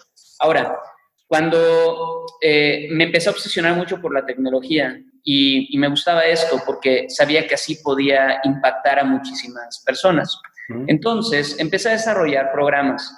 [0.41, 0.77] Ahora,
[1.29, 7.05] Cuando eh, me empecé a obsesionar mucho por la tecnología y, me gustaba esto porque
[7.11, 10.41] sabía que así podía impactar a muchísimas personas.
[10.87, 13.13] Entonces empecé a desarrollar programas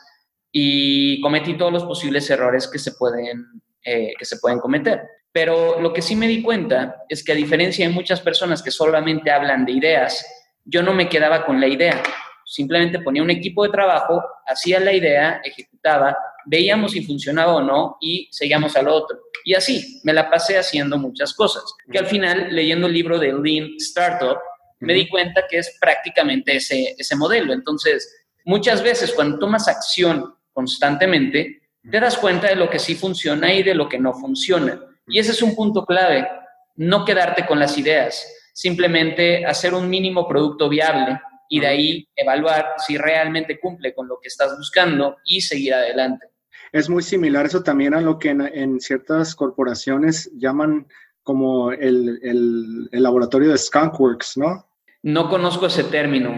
[0.52, 3.46] y cometí todos los posibles errores que se pueden,
[3.84, 5.02] eh, que se pueden cometer.
[5.32, 8.70] Pero lo que sí me di cuenta es que a diferencia de muchas personas que
[8.70, 10.26] solamente hablan de ideas,
[10.64, 12.02] yo no me quedaba con la idea.
[12.44, 17.96] Simplemente ponía un equipo de trabajo, hacía la idea, ejecutaba, veíamos si funcionaba o no
[18.00, 19.18] y seguíamos al otro.
[19.44, 21.62] Y así, me la pasé haciendo muchas cosas.
[21.90, 24.36] Que al final, leyendo el libro de Lean Startup,
[24.80, 27.52] me di cuenta que es prácticamente ese, ese modelo.
[27.52, 33.52] Entonces, muchas veces cuando tomas acción constantemente, te das cuenta de lo que sí funciona
[33.52, 34.80] y de lo que no funciona.
[35.06, 36.28] Y ese es un punto clave,
[36.76, 42.74] no quedarte con las ideas, simplemente hacer un mínimo producto viable y de ahí evaluar
[42.86, 46.26] si realmente cumple con lo que estás buscando y seguir adelante.
[46.72, 50.86] Es muy similar eso también a lo que en, ciertas corporaciones llaman
[51.24, 54.68] como el, el, el, laboratorio de Skunkworks, ¿no?
[55.02, 56.36] No conozco ese término.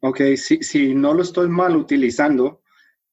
[0.00, 2.60] Ok, si, si no lo estoy mal utilizando,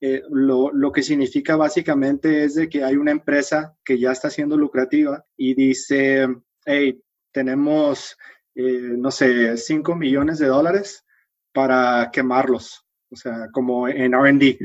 [0.02, 4.30] eh, lo, lo, que significa básicamente es de que hay una empresa que ya está
[4.30, 6.28] siendo lucrativa y dice,
[6.66, 8.18] hey, tenemos,
[8.56, 11.06] eh, no sé, 5 millones de dólares
[11.54, 14.58] para quemarlos, o sea, como en RD.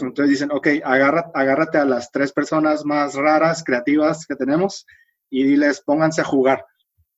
[0.00, 4.86] Entonces dicen, ok, agarra, agárrate a las tres personas más raras, creativas que tenemos
[5.30, 6.64] y diles, pónganse a jugar.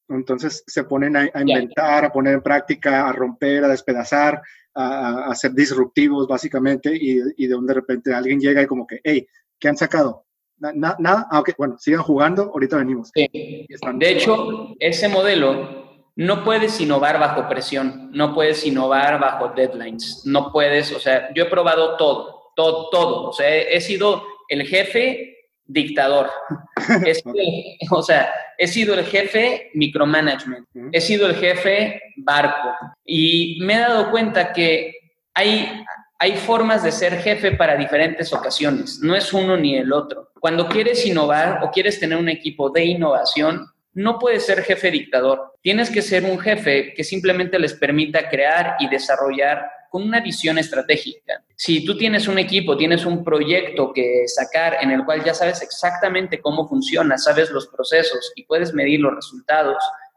[0.09, 4.41] Entonces se ponen a, inventar, a poner en práctica, a romper, a despedazar,
[4.75, 9.01] a, ser disruptivos básicamente y, y, de donde de repente alguien llega y como que,
[9.03, 9.27] hey,
[9.59, 10.25] ¿qué han sacado?
[10.59, 13.11] nada, ah, bueno, sigan jugando, ahorita venimos.
[13.13, 15.85] De hecho, ese modelo
[16.17, 21.45] no puedes innovar bajo presión, no puedes innovar bajo deadlines, no puedes, o sea, yo
[21.45, 25.34] he probado todo, todo, todo, o sea, he sido el jefe
[25.67, 26.31] dictador.
[27.91, 32.75] o sea, he sido el jefe micromanagement, he sido el jefe barco
[33.05, 34.95] y me he dado cuenta que
[35.35, 35.85] hay,
[36.19, 40.31] hay formas de ser jefe para diferentes ocasiones, no es uno ni el otro.
[40.41, 45.53] Cuando quieres innovar o quieres tener un equipo de innovación, no puedes ser jefe dictador.
[45.63, 50.59] Tienes que ser un jefe que simplemente les permita crear y desarrollar con una visión
[50.59, 51.45] estratégica.
[51.55, 55.63] Si tú tienes un equipo, tienes un proyecto que sacar en el cual ya sabes
[55.63, 59.77] exactamente cómo funciona, sabes los procesos y puedes medir los resultados,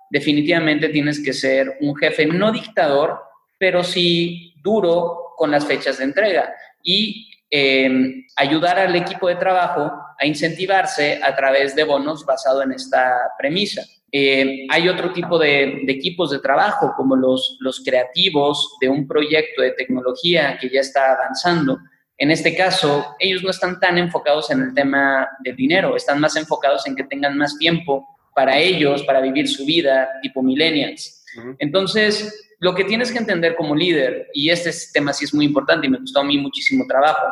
[0.09, 3.19] definitivamente tienes que ser un jefe no dictador,
[3.59, 9.91] pero sí duro con las fechas de entrega y em, ayudar al equipo de trabajo
[10.19, 13.83] a incentivarse a través de bonos basado en esta premisa.
[14.11, 19.61] Eh, hay otro tipo de, equipos de trabajo, como los, los creativos de un proyecto
[19.61, 21.77] de tecnología que ya está avanzando.
[22.17, 26.35] En este caso, ellos no están tan enfocados en el tema del dinero, están más
[26.35, 31.23] enfocados en que tengan más tiempo para ellos, para vivir su vida, tipo millennials.
[31.59, 35.85] Entonces, lo que tienes que entender como líder, y este tema sí es muy importante
[35.85, 37.27] y me gustó a mí muchísimo trabajo,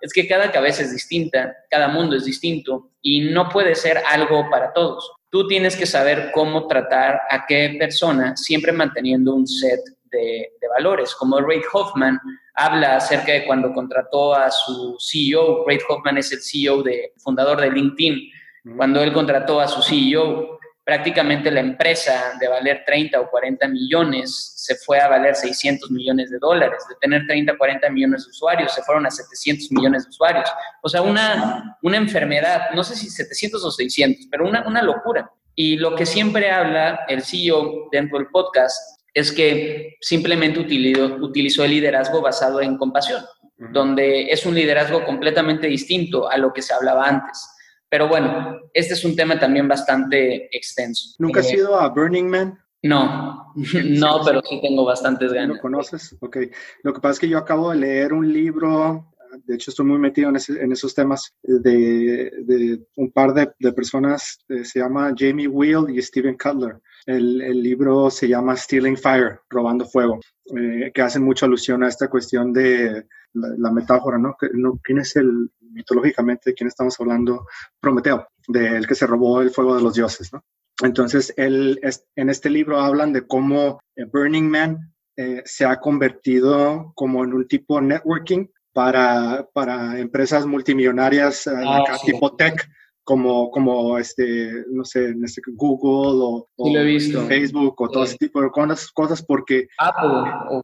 [0.00, 4.48] es que cada cabeza es distinta, cada mundo es distinto y no puede ser algo
[4.48, 9.80] para todos tú tienes que saber cómo tratar a qué persona, siempre manteniendo un set
[10.10, 11.14] de, valores.
[11.14, 12.20] Como Ray Hoffman
[12.54, 17.60] habla acerca de cuando contrató a su CEO, Ray Hoffman es el CEO de, fundador
[17.60, 18.30] de LinkedIn,
[18.76, 20.59] cuando él contrató a su CEO,
[20.90, 26.32] prácticamente la empresa de valer 30 o 40 millones se fue a valer 600 millones
[26.32, 26.82] de dólares.
[26.88, 30.50] De tener 30 o 40 millones de usuarios, se fueron a 700 millones de usuarios.
[30.82, 35.30] O sea, una, una enfermedad, no sé si 700 o 600, pero una, una locura.
[35.54, 38.76] Y lo que siempre habla el CEO dentro del podcast
[39.14, 43.22] es que simplemente utilizó, utilizó el liderazgo basado en compasión,
[43.58, 47.46] donde es un liderazgo completamente distinto a lo que se hablaba antes
[47.90, 51.16] pero bueno, este es un tema también bastante extenso.
[51.18, 52.58] ¿Nunca has eh, ido a Burning Man?
[52.82, 53.52] No,
[53.84, 55.56] no, pero sí tengo bastantes ganas.
[55.56, 56.16] ¿Lo conoces?
[56.20, 56.38] Ok.
[56.84, 59.12] Lo que pasa es que yo acabo de leer un libro,
[59.44, 64.78] de hecho estoy muy metido en, esos temas, de, un par de, personas, eh, se
[64.78, 66.80] llama Jamie Wheel y Steven Cutler.
[67.06, 70.20] El, libro se llama Stealing Fire, Robando Fuego,
[70.56, 74.36] eh, que hacen mucha alusión a esta cuestión de la, metáfora, ¿no?
[74.82, 77.46] ¿Quién es el, mitológicamente, de quién estamos hablando?
[77.80, 80.44] Prometeo, del que se robó el fuego de los dioses, ¿no?
[80.82, 81.80] Entonces, él,
[82.16, 87.34] en este libro hablan de cómo eh, Burning Man eh, se ha convertido como en
[87.34, 92.66] un tipo de networking para, para empresas multimillonarias ah, tipo tech,
[93.10, 98.50] como, como este, no sé, este Google o, Facebook o todo ese tipo de
[98.94, 100.60] cosas, porque Apple,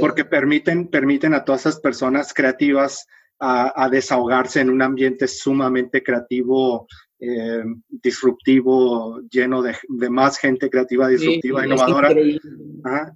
[0.00, 3.06] porque permiten, permiten a todas esas personas creativas
[3.38, 6.86] a, desahogarse en un ambiente sumamente creativo,
[7.20, 9.76] eh, disruptivo, lleno de,
[10.08, 12.14] más gente creativa, disruptiva, innovadora.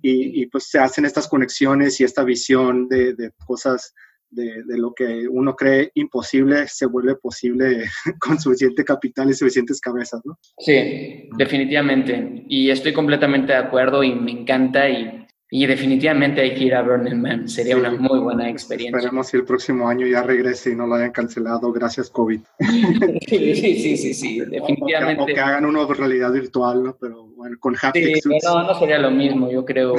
[0.03, 3.95] y, pues se hacen estas conexiones y esta visión de, de cosas
[4.31, 7.85] de, lo que uno cree imposible se vuelve posible
[8.21, 10.39] con suficiente capital y suficientes cabezas, ¿no?
[10.59, 12.45] Sí, definitivamente.
[12.49, 16.83] Y estoy completamente de acuerdo y me encanta y, y definitivamente hay que ir a
[16.83, 17.49] Burning Man.
[17.49, 18.99] Sería una muy buena experiencia.
[18.99, 22.41] Esperemos que el próximo año ya regrese y no lo hayan cancelado gracias COVID.
[23.29, 25.23] sí, sí, sí, sí, definitivamente.
[25.23, 26.97] O que, hagan uno de realidad virtual, ¿no?
[27.01, 28.21] Pero bueno, con haptics.
[28.23, 29.95] Sí, no, no sería lo mismo, yo creo.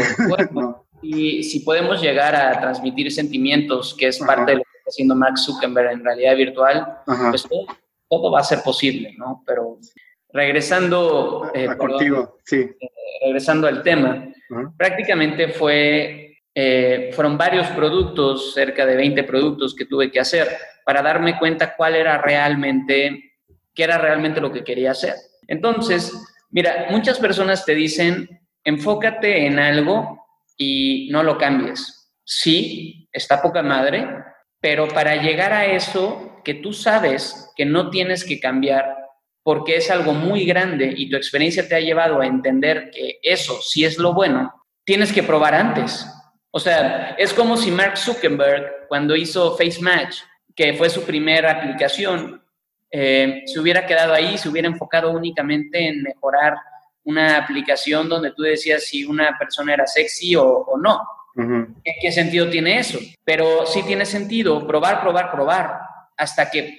[0.52, 0.86] no.
[1.02, 5.16] Y si podemos llegar a transmitir sentimientos, que es parte de lo que está haciendo
[5.16, 6.98] Mark Zuckerberg en realidad virtual,
[7.30, 7.48] pues
[8.08, 9.44] todo, va a ser posible, ¿no?
[9.46, 9.78] Pero
[10.32, 12.58] regresando, eh, contigo, sí.
[12.80, 12.90] Eh,
[13.24, 14.28] regresando al tema,
[14.78, 20.48] prácticamente fue, eh, fueron varios productos, cerca de 20 productos que tuve que hacer
[20.86, 23.34] para darme cuenta cuál era realmente,
[23.74, 25.16] qué era realmente lo que quería hacer.
[25.48, 26.14] Entonces,
[26.50, 28.28] mira, muchas personas te dicen,
[28.64, 30.21] enfócate en algo
[30.62, 32.12] y no lo cambies.
[32.24, 34.08] Sí, está poca madre,
[34.60, 38.96] pero para llegar a eso que tú sabes que no tienes que cambiar
[39.42, 43.60] porque es algo muy grande y tu experiencia te ha llevado a entender que eso
[43.60, 44.54] sí es lo bueno,
[44.86, 46.06] tienes que probar antes.
[46.52, 50.18] O sea, es como si Mark Zuckerberg, cuando hizo Face Match,
[50.56, 52.44] que fue su primera aplicación,
[52.92, 56.56] eh, se hubiera quedado ahí, se hubiera enfocado únicamente en mejorar
[57.04, 61.02] una aplicación donde tú decías si una persona era sexy o, no.
[62.02, 63.00] ¿Qué, sentido tiene eso?
[63.24, 65.80] Pero sí tiene sentido probar, probar, probar,
[66.18, 66.78] hasta que,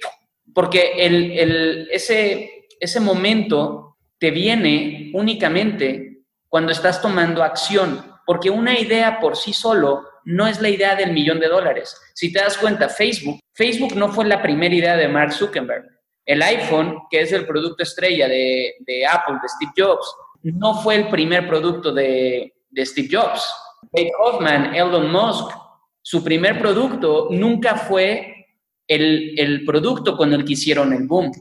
[0.53, 9.19] porque el, ese, ese momento te viene únicamente cuando estás tomando acción, porque una idea
[9.19, 11.95] por sí solo no es la idea del millón de dólares.
[12.13, 15.92] Si te das cuenta, Facebook, Facebook no fue la primera idea de Mark Zuckerberg.
[16.25, 21.09] El iPhone, que es el producto estrella de, Apple, de Steve Jobs, no fue el
[21.09, 23.47] primer producto de, Steve Jobs.
[23.91, 25.55] Dave Hoffman, Elon Musk,
[26.01, 28.47] su primer producto nunca fue
[28.87, 31.31] el, producto con el que hicieron el boom.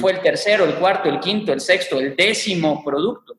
[0.00, 3.38] Fue el tercero, el cuarto, el quinto, el sexto, el décimo producto.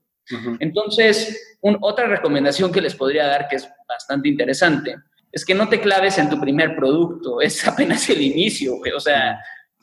[0.59, 4.95] Entonces, otra recomendación que les podría dar, que es bastante interesante,
[5.31, 9.39] es que no te claves en tu primer producto, es apenas el inicio, o sea,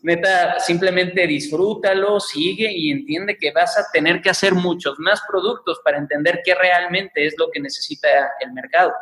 [0.06, 5.80] neta, simplemente disfrútalo, sigue y entiende que vas a tener que hacer muchos más productos
[5.84, 8.92] para entender qué realmente es lo que necesita el mercado.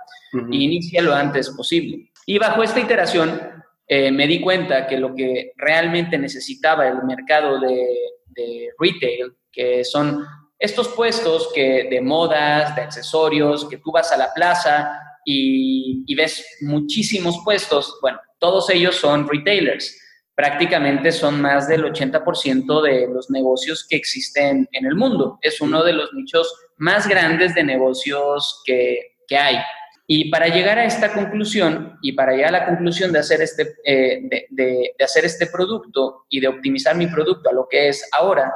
[0.51, 2.11] Y inicia lo antes posible.
[2.25, 3.39] Y bajo esta iteración
[3.87, 10.25] eh, me di cuenta que lo que realmente necesitaba el mercado de, retail, que son
[10.59, 16.15] estos puestos que, de modas, de accesorios, que tú vas a la plaza y, y
[16.15, 20.01] ves muchísimos puestos, bueno, todos ellos son retailers
[20.35, 25.39] prácticamente son más del 80% de los negocios que existen en el mundo.
[25.41, 29.59] Es uno de los nichos más grandes de negocios que, hay.
[30.07, 33.75] Y para llegar a esta conclusión y para llegar a la conclusión de hacer, este,
[33.85, 38.53] eh, de, hacer este producto y de optimizar mi producto a lo que es ahora,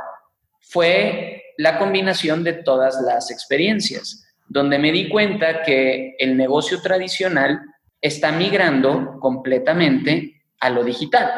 [0.61, 7.61] fue la combinación de todas las experiencias, donde me di cuenta que el negocio tradicional
[8.01, 11.33] está migrando completamente a lo digital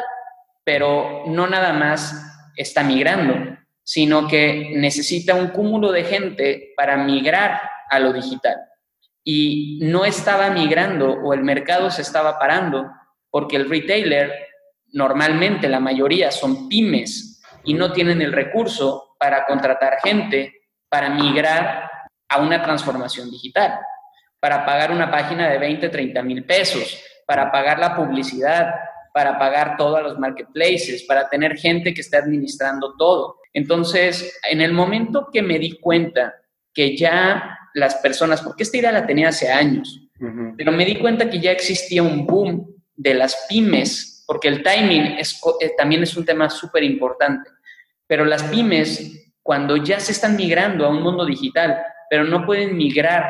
[0.63, 7.61] pero no nada más está migrando, sino que necesita un cúmulo de gente para migrar
[7.89, 8.55] a lo digital.
[9.23, 12.89] Y no estaba migrando o el mercado se estaba parando
[13.29, 14.33] porque el retailer,
[14.93, 21.89] normalmente la mayoría son pymes y no tienen el recurso para contratar gente para migrar
[22.27, 23.79] a una transformación digital,
[24.41, 28.75] para pagar una página de 20, 30 mil pesos, para pagar la publicidad,
[29.13, 33.37] para pagar todos los marketplaces, para tener gente que esté administrando todo.
[33.53, 36.35] Entonces, en el momento que me di cuenta
[36.73, 39.99] que ya las personas, porque esta idea la tenía hace años,
[40.55, 45.17] pero me di cuenta que ya existía un boom de las pymes, porque el timing
[45.17, 47.49] es, eh, también es un tema súper importante,
[48.05, 52.77] pero las pymes, cuando ya se están migrando a un mundo digital, pero no pueden
[52.77, 53.25] migrar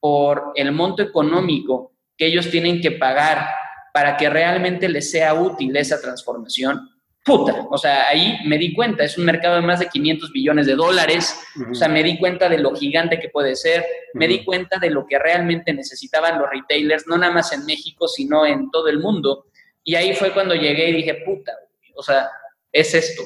[0.00, 3.48] por el monto económico que ellos tienen que pagar
[3.92, 6.88] para que realmente les sea útil esa transformación,
[7.24, 10.66] puta, o sea, ahí me di cuenta, es un mercado de más de 500 billones
[10.66, 11.38] de dólares,
[11.70, 13.84] o sea, me di cuenta de lo gigante que puede ser,
[14.14, 18.08] me di cuenta de lo que realmente necesitaban los retailers, no nada más en México,
[18.08, 19.46] sino en todo el mundo.
[19.84, 21.52] Y ahí fue cuando llegué y dije, puta,
[21.94, 22.28] o sea,
[22.72, 23.22] es esto.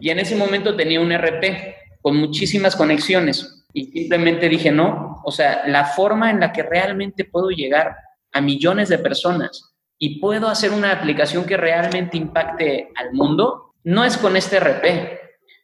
[0.00, 5.30] Y en ese momento tenía un RP con muchísimas conexiones y simplemente dije, no, o
[5.30, 7.94] sea, la forma en la que realmente puedo llegar
[8.32, 14.04] a millones de personas y puedo hacer una aplicación que realmente impacte al mundo, no
[14.04, 15.18] es con este RP.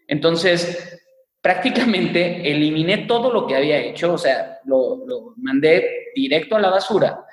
[0.09, 1.01] Entonces,
[1.41, 6.71] prácticamente eliminé todo lo que había hecho, o sea, lo, lo mandé directo a la
[6.71, 7.25] basura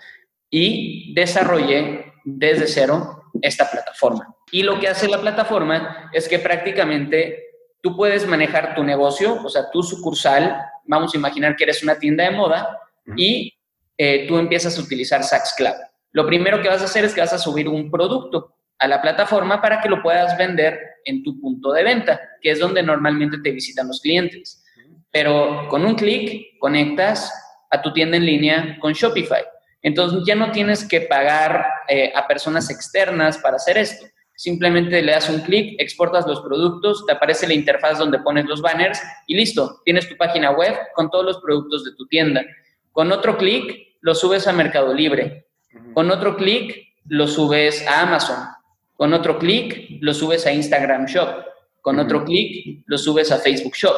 [0.49, 4.36] y desarrollé desde cero esta plataforma.
[4.52, 9.49] Y lo que hace la plataforma es que prácticamente tú puedes manejar tu negocio, o
[9.49, 12.78] sea, tu sucursal, vamos a imaginar que eres una tienda de moda
[13.16, 13.58] y
[13.97, 15.74] eh, tú empiezas a utilizar Saks Club.
[16.12, 19.01] Lo primero que vas a hacer es que vas a subir un producto a la
[19.01, 23.38] plataforma para que lo puedas vender en tu punto de venta, que es donde normalmente
[23.43, 24.64] te visitan los clientes.
[25.12, 27.32] Pero con un clic conectas
[27.70, 29.43] a tu tienda en línea con Shopify.
[29.82, 34.05] Entonces ya no tienes que pagar eh, a personas externas para hacer esto.
[34.36, 38.62] Simplemente le das un clic, exportas los productos, te aparece la interfaz donde pones los
[38.62, 42.43] banners y listo, tienes tu página web con todos los productos de tu tienda.
[42.91, 45.45] Con otro clic lo subes a Mercado Libre.
[45.94, 48.48] Con otro clic lo subes a Amazon.
[48.96, 51.46] Con otro clic lo subes a Instagram Shop.
[51.82, 53.96] Con otro clic lo subes a Facebook Shop.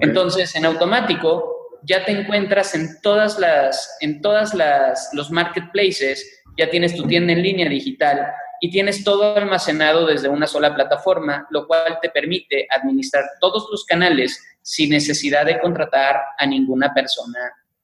[0.00, 6.68] Entonces, en automático, ya te encuentras en todas las, en todas las, los marketplaces, ya
[6.68, 8.26] tienes tu tienda en línea digital
[8.60, 13.84] y tienes todo almacenado desde una sola plataforma, lo cual te permite administrar todos tus
[13.84, 17.38] canales sin necesidad de contratar a ninguna persona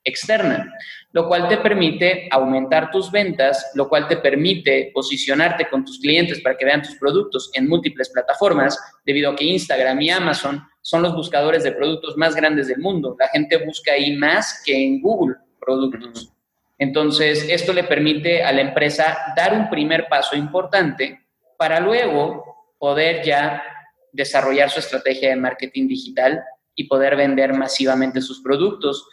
[0.04, 0.74] externa,
[1.12, 6.40] lo cual te permite aumentar tus ventas, lo cual te permite posicionarte con tus clientes
[6.40, 11.02] para que vean tus productos en múltiples plataformas, debido a que Instagram y Amazon son
[11.02, 13.14] los buscadores de productos más grandes del mundo.
[13.18, 16.32] La gente busca ahí más que en Google productos.
[16.78, 21.20] Entonces, esto le permite a la empresa dar un primer paso importante
[21.56, 22.44] para luego
[22.78, 23.62] poder ya
[24.10, 26.42] desarrollar su estrategia de marketing digital
[26.74, 29.06] y poder vender masivamente sus productos,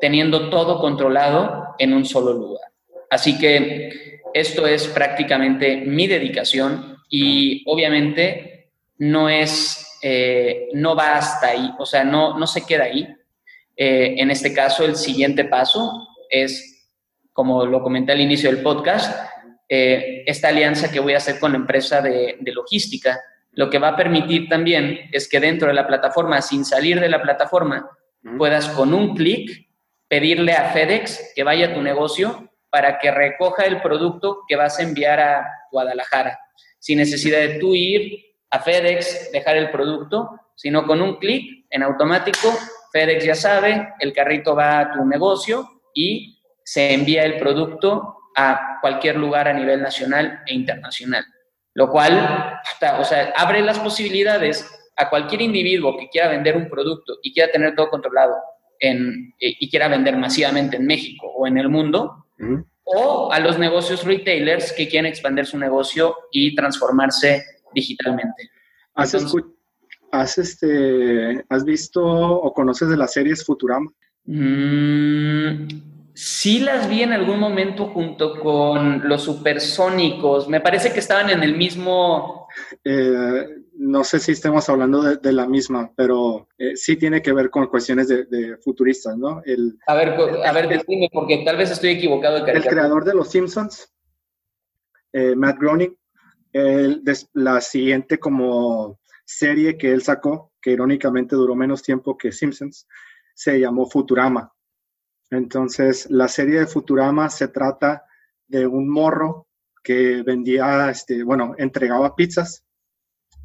[0.00, 2.70] teniendo todo controlado en un solo lugar.
[3.10, 11.48] Así que esto es prácticamente mi dedicación y obviamente no es, eh, no va hasta
[11.48, 13.08] ahí, o sea, no, no se queda ahí.
[13.76, 16.78] Eh, en este caso, el siguiente paso es
[17.38, 19.16] como lo comenté al inicio del podcast,
[19.68, 23.20] eh, esta alianza que voy a hacer con la empresa de, logística,
[23.52, 27.08] lo que va a permitir también es que dentro de la plataforma, sin salir de
[27.08, 27.88] la plataforma,
[28.36, 29.67] puedas con un clic
[30.08, 34.78] pedirle a FedEx que vaya a tu negocio para que recoja el producto que vas
[34.78, 36.38] a enviar a Guadalajara,
[36.78, 41.82] sin necesidad de tú ir a FedEx, dejar el producto, sino con un clic en
[41.82, 42.52] automático,
[42.92, 48.78] FedEx ya sabe, el carrito va a tu negocio y se envía el producto a
[48.80, 51.24] cualquier lugar a nivel nacional e internacional,
[51.74, 52.60] lo cual
[52.98, 57.52] o sea, abre las posibilidades a cualquier individuo que quiera vender un producto y quiera
[57.52, 58.34] tener todo controlado
[58.78, 62.26] en, eh, y quiera vender masivamente en México o en el mundo,
[62.84, 68.50] o a los negocios retailers que quieren expandir su negocio y transformarse digitalmente.
[68.94, 69.14] ¿Has,
[70.12, 73.90] has, este, ¿has visto o conoces de las series Futurama?
[74.24, 75.66] Mm,
[76.18, 80.48] Sí las vi en algún momento junto con los supersónicos.
[80.48, 82.48] Me parece que estaban en el mismo...
[82.82, 83.46] Eh,
[83.78, 87.66] no sé si estemos hablando de, la misma, pero eh, sí tiene que ver con
[87.68, 89.40] cuestiones de, futuristas, ¿no?
[89.44, 92.44] El, a ver, a ver, dime, porque tal vez estoy equivocado.
[92.44, 93.92] De el creador de Los Simpsons,
[95.12, 95.96] eh, Matt Groening,
[97.34, 102.86] la siguiente como serie que él sacó, que irónicamente duró menos tiempo que Simpsons,
[103.34, 104.52] se llamó Futurama
[105.30, 108.04] entonces, la serie de Futurama se trata
[108.46, 109.46] de un morro
[109.82, 112.64] que vendía, este, bueno, entregaba pizzas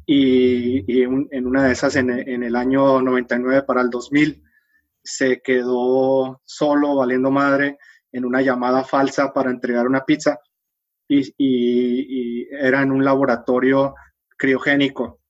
[0.06, 4.42] y, en una de esas, en, el año 99 para el 2000,
[5.02, 7.78] se quedó solo, valiendo madre,
[8.12, 10.38] en una llamada falsa para entregar una pizza
[11.08, 13.94] y, y era en un laboratorio
[14.36, 15.20] criogénico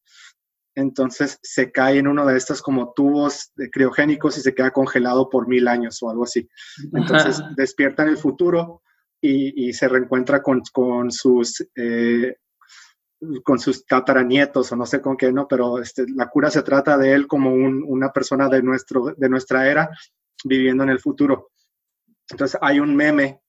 [0.74, 5.46] entonces se cae en uno de estos como tubos criogénicos y se queda congelado por
[5.46, 6.48] mil años o algo así.
[6.92, 8.82] Entonces despierta en el futuro
[9.20, 10.62] y, se reencuentra con,
[11.10, 12.36] sus eh,
[13.42, 15.46] con sus tataranietos o no sé con qué, ¿no?
[15.48, 19.68] Pero este, la cura se trata de él como una persona de, nuestro, de nuestra
[19.68, 19.90] era
[20.44, 21.50] viviendo en el futuro.
[22.30, 23.40] Entonces hay un meme,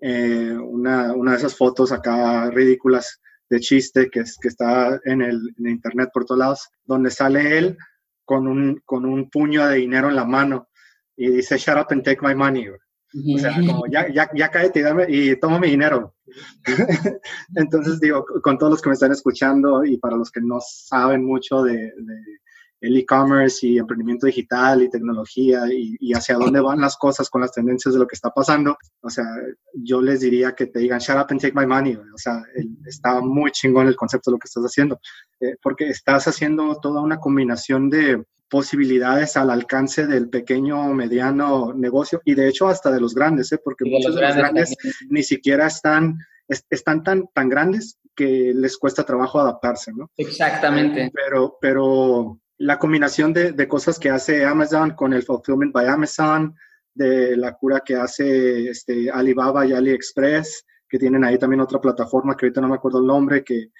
[0.00, 5.22] eh, una, una de esas fotos acá ridículas de chiste que, es, que está en
[5.22, 7.76] el internet por todos lados, donde sale él
[8.24, 10.68] con un, con un puño de dinero en la mano
[11.16, 12.68] y dice, shut up and take my money.
[13.14, 16.14] O sea, como ya, ya, ya cállate y, dame, y toma mi dinero.
[17.54, 21.24] Entonces, digo, con todos los que me están escuchando y para los que no saben
[21.24, 21.92] mucho de,
[22.80, 27.52] el e-commerce y emprendimiento digital y tecnología y, hacia dónde van las cosas con las
[27.52, 29.24] tendencias de lo que está pasando, o sea,
[29.74, 32.42] yo les diría que te digan, shut up and take my money, o sea,
[32.86, 35.00] está muy chingón el concepto de lo que estás haciendo,
[35.40, 41.72] eh, porque estás haciendo toda una combinación de posibilidades al alcance del pequeño o mediano
[41.74, 43.60] negocio y de hecho hasta de los grandes, ¿eh?
[43.62, 44.74] porque muchos de los grandes
[45.08, 46.18] ni siquiera están,
[46.70, 50.10] están tan, tan grandes que les cuesta trabajo adaptarse, ¿no?
[50.16, 51.10] Exactamente.
[51.12, 56.54] Pero, pero la combinación de, de, cosas que hace Amazon con el Fulfillment by Amazon,
[56.96, 62.34] de la cura que hace este, Alibaba y AliExpress, que tienen ahí también otra plataforma
[62.34, 63.70] que ahorita no me acuerdo el nombre, que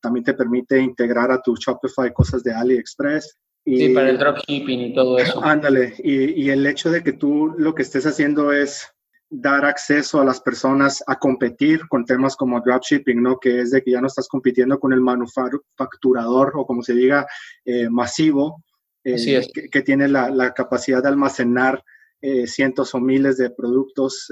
[0.00, 3.38] también te permite integrar a tu Shopify cosas de AliExpress.
[3.64, 5.42] Y, sí, para el dropshipping y todo eso.
[5.42, 8.92] Ándale, y, y el hecho de que tú lo que estés haciendo es
[9.34, 13.38] dar acceso a las personas a competir con temas como dropshipping, ¿no?
[13.38, 17.26] Que es de que ya no estás compitiendo con el manufacturador o como se diga,
[17.64, 18.62] eh, masivo,
[19.04, 21.82] eh, que, tiene la, capacidad de almacenar
[22.20, 24.30] eh, cientos o miles de productos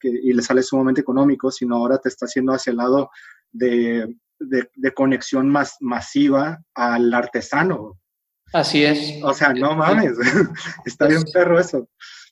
[0.00, 3.10] y le sale sumamente económico, sino ahora te está haciendo hacia el lado
[3.50, 4.14] de,
[4.94, 7.98] conexión más masiva al artesano.
[8.52, 9.18] Así es.
[9.22, 10.12] O sea, no mames,
[10.84, 11.88] está bien perro eso.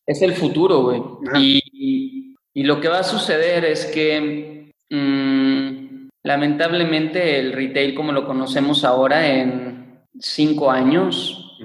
[0.07, 1.03] Es el futuro, güey.
[1.37, 8.85] Y, lo que va a suceder es que mm, lamentablemente el retail como lo conocemos
[8.85, 11.59] ahora en cinco años,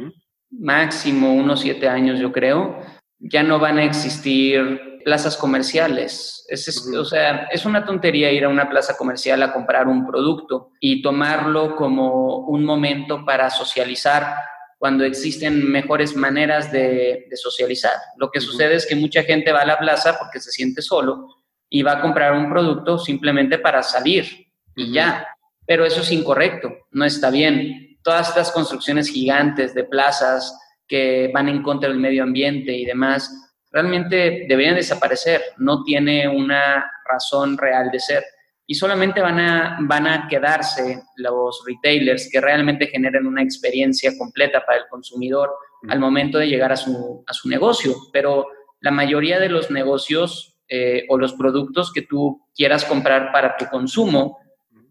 [0.49, 2.81] máximo unos siete años yo creo,
[3.19, 6.45] ya no van a existir plazas comerciales.
[6.49, 10.69] Es, O sea, es una tontería ir a una plaza comercial a comprar un producto
[10.79, 14.35] y tomarlo como un momento para socializar
[14.77, 17.93] cuando existen mejores maneras de, socializar.
[18.17, 21.25] Lo que sucede es que mucha gente va a la plaza porque se siente solo
[21.67, 24.27] y va a comprar un producto simplemente para salir
[24.75, 25.27] y ya.
[25.65, 27.97] Pero eso es incorrecto, no está bien.
[28.03, 30.55] Todas estas construcciones gigantes de plazas
[30.87, 35.41] que van en contra del medio ambiente y demás, realmente deberían desaparecer.
[35.57, 38.23] No tiene una razón real de ser
[38.71, 44.63] y solamente van a, van a quedarse los retailers que realmente generen una experiencia completa
[44.63, 45.49] para el consumidor
[45.87, 47.95] al momento de llegar a su, a su negocio.
[48.13, 48.45] Pero
[48.79, 53.65] la mayoría de los negocios eh, o los productos que tú quieras comprar para tu
[53.65, 54.37] consumo,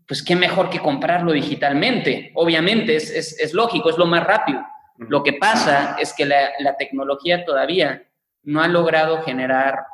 [0.08, 2.32] pues qué mejor que comprarlo digitalmente.
[2.34, 4.60] Obviamente, es, es, es lógico, es lo más rápido.
[4.96, 8.07] Lo que pasa es que la, la tecnología todavía
[8.48, 9.84] no ha logrado generar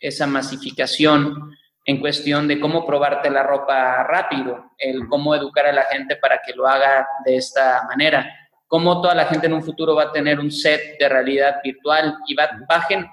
[0.00, 5.84] esa masificación en cuestión de cómo probarte la ropa rápido, el cómo educar a la
[5.84, 8.26] gente para que lo haga de esta manera,
[8.66, 12.16] cómo toda la gente en un futuro va a tener un set de realidad virtual
[12.26, 12.48] y va,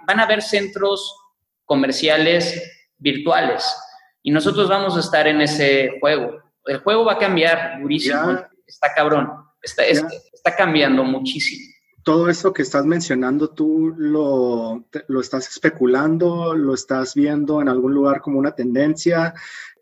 [0.05, 1.17] van a haber centros
[1.65, 3.69] comerciales virtuales.
[4.23, 6.41] Y nosotros vamos a estar en ese juego.
[6.65, 11.76] El juego va a cambiar durísimo, está cabrón, está, está cambiando muchísimo
[12.07, 17.93] todo eso que estás mencionando, tú lo, lo, estás especulando, lo estás viendo en algún
[17.93, 19.33] lugar como una tendencia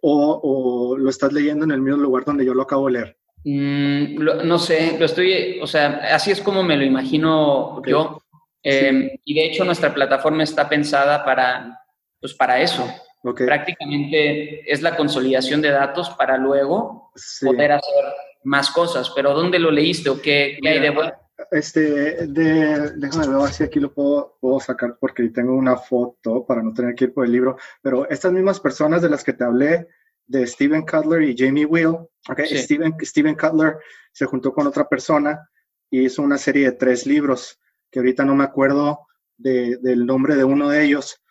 [0.01, 3.17] o, lo estás leyendo en el mismo lugar donde yo lo acabo de leer?
[3.43, 8.23] Mm, no sé, lo estoy, o sea, así es como me lo imagino yo.
[8.63, 11.79] Em, y de hecho nuestra plataforma está pensada para,
[12.19, 12.91] pues para eso.
[13.35, 18.03] Prácticamente es la consolidación de datos para luego poder hacer
[18.43, 19.11] más cosas.
[19.15, 21.13] Pero ¿dónde lo leíste o qué, qué hay de bueno?
[21.51, 26.63] Este, de, déjame ver si aquí lo puedo, puedo, sacar porque tengo una foto para
[26.63, 29.43] no tener que ir por el libro, pero estas mismas personas de las que te
[29.43, 29.87] hablé,
[30.27, 33.77] de Steven Cutler y Jamie Will, okay, Steven, Steven Cutler
[34.11, 35.49] se juntó con otra persona
[35.89, 37.59] y hizo una serie de tres libros,
[37.91, 39.07] que ahorita no me acuerdo
[39.37, 41.21] de, del nombre de uno de ellos,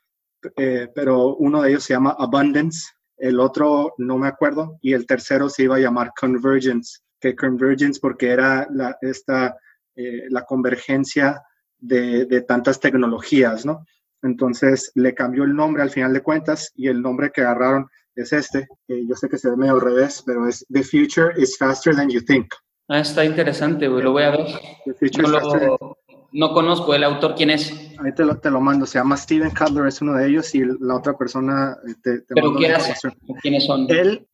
[0.57, 5.07] eh, pero uno de ellos se llama Abundance, el otro no me acuerdo, y el
[5.07, 9.57] tercero se iba a llamar Convergence, que Convergence porque era la, esta
[9.97, 11.43] eh, la convergencia
[11.79, 13.85] de, tantas tecnologías, ¿no?
[14.23, 18.33] Entonces le cambió el nombre al final de cuentas y el nombre que agarraron es
[18.33, 18.67] este.
[18.89, 22.09] yo sé que se ve medio al revés, pero es The Future is Faster Than
[22.09, 22.47] You Think.
[22.89, 24.47] Ah, está interesante, lo voy a ver.
[26.33, 27.73] no, conozco el autor, ¿quién es?
[27.99, 30.65] Ahí te lo, te lo mando, se llama Steven Cutler, es uno de ellos, y
[30.81, 32.55] la otra persona eh, te, te ¿Pero
[33.41, 33.87] ¿Quiénes son?
[33.89, 34.27] Él,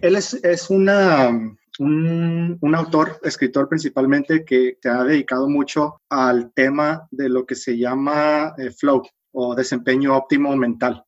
[0.00, 1.30] él es, es una
[1.78, 7.76] un, autor, escritor principalmente, que se ha dedicado mucho al tema de lo que se
[7.78, 9.02] llama eh, flow
[9.32, 11.04] o desempeño óptimo mental.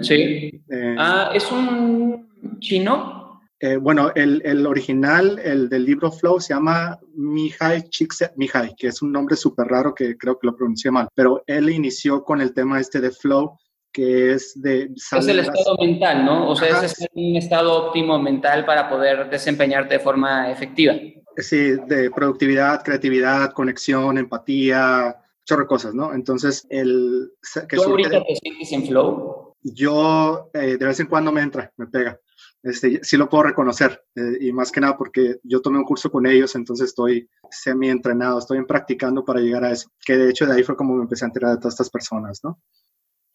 [0.00, 0.62] sí.
[0.68, 3.22] Eh, ah, ¿es un chino?
[3.64, 9.12] Eh, bueno, el, original, el del libro Flow, se llama Mihai Csikszentmihalyi, que es un
[9.12, 12.80] nombre súper raro que creo que lo pronuncié mal, pero él inició con el tema
[12.80, 13.56] este de Flow
[13.92, 14.90] que es de...
[14.94, 16.48] Es el estado mental, ¿no?
[16.48, 20.94] O sea, es un estado óptimo mental para poder desempeñarte de forma efectiva.
[21.36, 26.14] Sí, de productividad, creatividad, conexión, empatía, chorro cosas, ¿no?
[26.14, 27.32] Entonces, el...
[27.68, 29.54] Que ¿Tú ahorita te sientes en flow?
[29.62, 32.18] Yo eh, de vez en cuando me entra, me pega.
[32.62, 36.10] Este, sí lo puedo reconocer eh, y más que nada porque yo tomé un curso
[36.10, 40.46] con ellos, entonces estoy semi entrenado, estoy practicando para llegar a eso, que de hecho
[40.46, 42.60] de ahí fue como me empecé a enterar de todas estas personas, ¿no?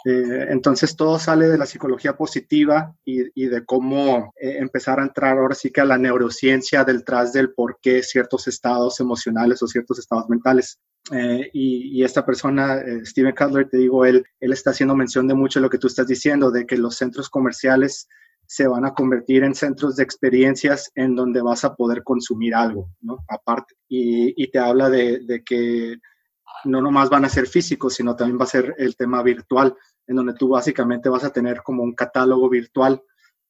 [0.06, 5.56] Eh, entonces todo sale de la psicología positiva y, de cómo empezar a entrar ahora
[5.56, 10.30] sí que a la neurociencia detrás del por qué ciertos estados emocionales o ciertos estados
[10.30, 10.80] mentales
[11.12, 15.36] eh, y, esta persona, eh, Steven Cutler, te digo, él, él está haciendo mención de
[15.36, 18.08] mucho de lo que tú estás diciendo, de que los centros comerciales
[18.46, 22.90] se van a convertir en centros de experiencias en donde vas a poder consumir algo,
[23.02, 23.24] ¿no?
[23.30, 23.76] Aparte.
[23.90, 25.96] Y, te habla de, que
[26.66, 30.16] no nomás van a ser físicos, sino también va a ser el tema virtual, en
[30.16, 33.02] donde tú básicamente vas a tener como un catálogo virtual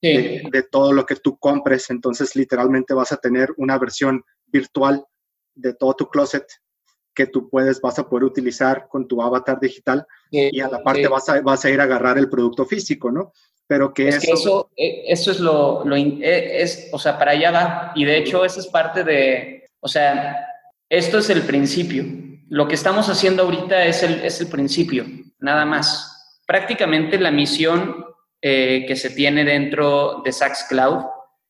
[0.01, 1.89] de, de todo lo que tú compres.
[1.89, 5.05] Entonces, literalmente vas a tener una versión virtual
[5.55, 6.45] de todo tu closet
[7.18, 11.08] que tú puedes, vas a poder utilizar con tu avatar digital y a la parte
[11.08, 13.34] vas, a, vas a ir a agarrar el producto físico, ¿no?
[13.66, 14.70] Pero que es eso...
[14.78, 17.91] Eh, eso, es lo, lo eh, es, o sea, para allá va.
[17.95, 20.45] Y de hecho, eso es parte de, o sea,
[20.88, 22.05] esto es el principio.
[22.49, 25.05] Lo que estamos haciendo ahorita es el, es el principio,
[25.39, 26.41] nada más.
[26.45, 28.05] Prácticamente la misión
[28.41, 31.05] eh, que se tiene dentro de Saks Cloud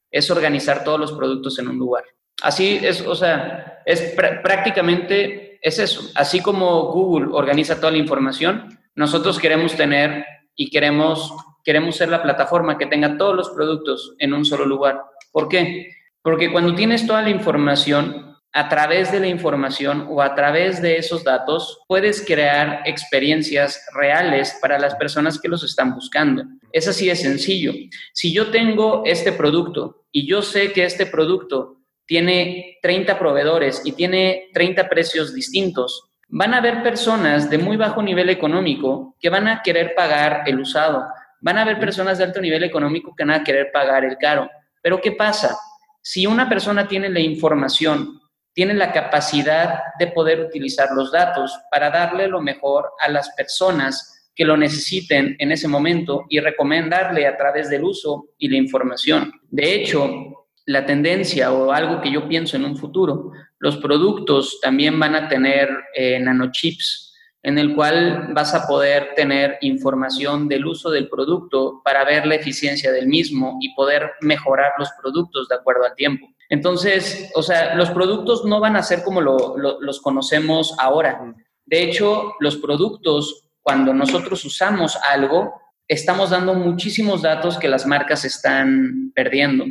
[0.10, 2.04] es organizar todos los productos en un lugar.
[2.42, 6.10] Así es, o sea, es prácticamente es eso.
[6.16, 10.26] Así como Google organiza toda la información, nosotros queremos tener
[10.56, 11.34] y queremos,
[11.64, 15.02] queremos ser la plataforma que tenga todos los productos en un solo lugar.
[15.32, 15.92] ¿Por qué?
[16.22, 20.98] Porque cuando tienes toda la información, a través de la información o a través de
[20.98, 26.44] esos datos, puedes crear experiencias reales para las personas que los están buscando.
[26.72, 27.72] Es así de sencillo.
[28.14, 33.92] Si yo tengo este producto y yo sé que este producto tiene 30 proveedores y
[33.92, 39.48] tiene 30 precios distintos, van a haber personas de muy bajo nivel económico que van
[39.48, 41.06] a querer pagar el usado.
[41.42, 44.50] Van a haber personas de alto nivel económico que van a querer pagar el caro.
[44.82, 45.56] Pero ¿qué pasa?
[46.02, 48.17] Si una persona tiene la información,
[48.58, 54.32] tiene la capacidad de poder utilizar los datos para darle lo mejor a las personas
[54.34, 59.32] que lo necesiten en ese momento y recomendarle a través del uso y la información.
[59.52, 65.00] De hecho, la tendencia o algo que yo pienso en un futuro, los productos también
[65.00, 70.90] van a tener eh, nanochips en el cual vas a poder tener información del uso
[70.90, 75.86] del producto para ver la eficiencia del mismo y poder mejorar los productos de acuerdo
[75.86, 76.28] al tiempo.
[76.50, 81.34] Entonces, o sea, los productos no van a ser como los conocemos ahora.
[81.66, 85.54] De hecho, los productos, cuando nosotros usamos algo,
[85.88, 89.66] estamos dando muchísimos datos que las marcas están perdiendo.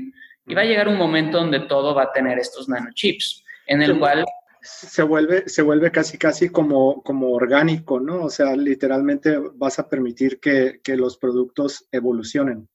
[0.47, 3.99] Y va a llegar un momento donde todo va a tener estos nanochips, en el
[3.99, 4.25] cual...
[4.61, 8.25] Se vuelve, se vuelve casi, casi como, como orgánico, ¿no?
[8.25, 12.69] O sea, literalmente vas a permitir que, que los productos evolucionen,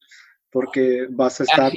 [0.52, 1.72] porque vas a estar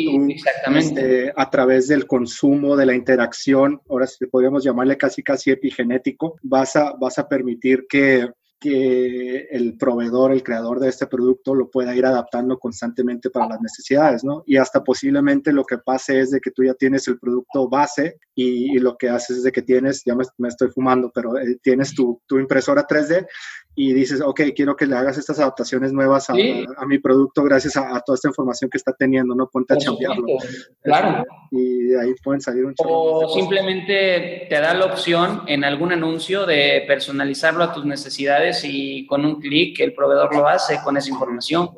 [0.75, 6.37] este, a través del consumo, de la interacción, ahora sí podríamos llamarle casi, casi epigenético,
[6.43, 8.29] vas a, vas a permitir que,
[8.65, 13.61] que el proveedor, el creador de este producto lo pueda ir adaptando constantemente para las
[13.61, 14.43] necesidades, ¿no?
[14.47, 18.17] Y hasta posiblemente lo que pase es de que tú ya tienes el producto base
[18.35, 21.95] y, lo que haces es de que tienes, ya me, estoy fumando, pero eh, tienes
[21.95, 23.27] tu, tu, impresora 3D
[23.77, 28.01] y dices, ok, quiero que le hagas estas adaptaciones nuevas a, mi producto gracias a,
[28.01, 29.49] toda esta información que está teniendo, ¿no?
[29.49, 30.25] Ponte a cambiarlo.
[30.83, 31.25] Claro.
[31.51, 36.47] Y de ahí pueden salir un O simplemente te da la opción en algún anuncio
[36.47, 41.11] de personalizarlo a tus necesidades y con un clic el proveedor lo hace con esa
[41.11, 41.71] información.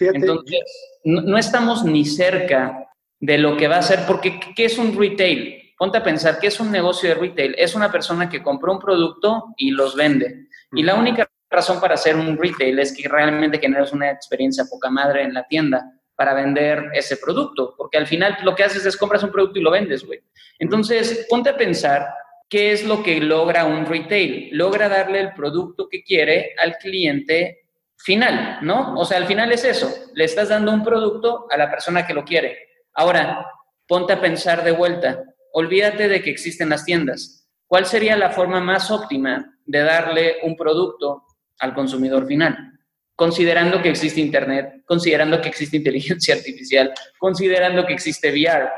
[0.00, 0.58] Entonces,
[1.04, 2.88] no, estamos ni cerca
[3.20, 5.72] de lo que va a ser, porque ¿qué es un retail?
[5.78, 7.54] Ponte a pensar, ¿qué es un negocio de retail?
[7.56, 10.48] Es una persona que compró un producto y los vende.
[10.72, 14.90] Y la única razón para hacer un retail es que realmente generas una experiencia poca
[14.90, 15.84] madre en la tienda
[16.14, 19.62] para vender ese producto, porque al final lo que haces es compras un producto y
[19.62, 20.20] lo vendes, güey.
[20.58, 22.06] Entonces, ponte a pensar
[22.48, 24.50] qué es lo que logra un retail.
[24.52, 27.64] Logra darle el producto que quiere al cliente
[27.96, 28.94] final, ¿no?
[28.96, 32.14] O sea, al final es eso, le estás dando un producto a la persona que
[32.14, 32.58] lo quiere.
[32.92, 33.46] Ahora,
[33.88, 37.48] ponte a pensar de vuelta, olvídate de que existen las tiendas.
[37.66, 41.24] ¿Cuál sería la forma más óptima de darle un producto
[41.60, 42.72] al consumidor final,
[43.14, 48.70] considerando que existe Internet, considerando que existe inteligencia artificial, considerando que existe VR.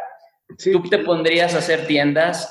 [0.62, 2.48] ¿Tú te pondrías a hacer tiendas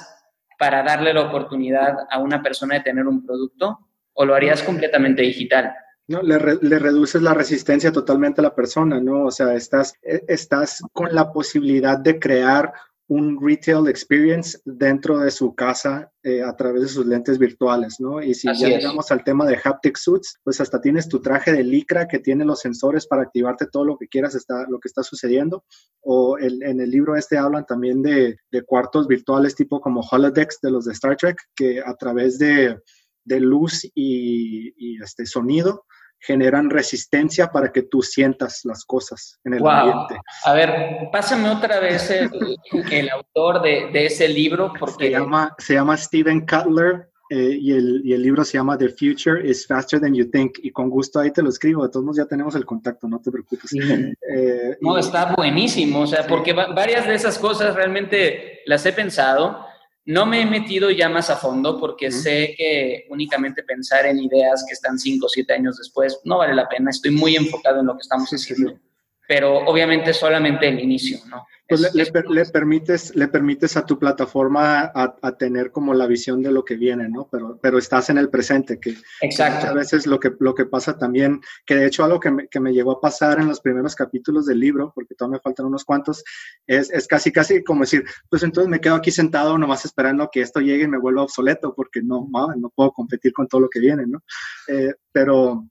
[0.60, 3.80] para darle la oportunidad a una persona de tener un producto
[4.14, 5.74] o lo harías completamente digital?
[6.08, 9.26] No, le, le, reduces la resistencia totalmente a la persona, ¿no?
[9.26, 12.74] O sea, estás, e, estás con la posibilidad de crear
[13.08, 18.22] un retail experience dentro de su casa eh, a través de sus lentes virtuales, ¿no?
[18.22, 21.64] Y si ya llegamos al tema de haptic suits, pues hasta tienes tu traje de
[21.64, 25.04] licra que tiene los sensores para activarte todo lo que quieras, está, lo que está
[25.04, 25.66] sucediendo.
[26.02, 30.86] O en el libro este hablan también de, cuartos virtuales tipo como holodecks de los
[30.86, 32.80] de Star Trek, que a través de,
[33.26, 35.86] luz y, y este sonido,
[36.26, 40.20] generan resistencia para que tú sientas las cosas en el ambiente.
[40.44, 45.06] A ver, pásame otra vez el, autor de, ese libro porque...
[45.06, 48.90] Se llama, se llama Steven Cutler eh, y, el, y, el, libro se llama The
[48.90, 52.06] Future is Faster Than You Think y con gusto ahí te lo escribo, de todos
[52.06, 53.72] modos ya tenemos el contacto, no te preocupes.
[53.74, 59.66] Eh, no, está buenísimo, o sea, porque varias de esas cosas realmente las he pensado
[60.06, 64.64] no me he metido ya más a fondo porque sé que únicamente pensar en ideas
[64.68, 66.92] que están cinco o siete años después no vale la pena.
[66.92, 68.80] Estoy muy enfocado en lo que estamos haciendo
[69.28, 71.48] pero obviamente solamente el inicio, ¿no?
[71.68, 76.52] Pues le, le, permites, le permites a tu plataforma a, tener como la visión de
[76.52, 77.28] lo que viene, ¿no?
[77.32, 79.68] Pero, pero estás en el presente, que, Exacto.
[79.68, 82.60] a veces lo que, lo que pasa también, que de hecho algo que me, que
[82.60, 85.84] me llegó a pasar en los primeros capítulos del libro, porque todavía me faltan unos
[85.84, 86.24] cuantos,
[86.68, 90.42] es, es casi, casi como decir, pues entonces me quedo aquí sentado nomás esperando que
[90.42, 93.80] esto llegue y me vuelva obsoleto, porque no, no puedo competir con todo lo que
[93.80, 94.22] viene, ¿no?
[94.68, 95.68] Eh, pero,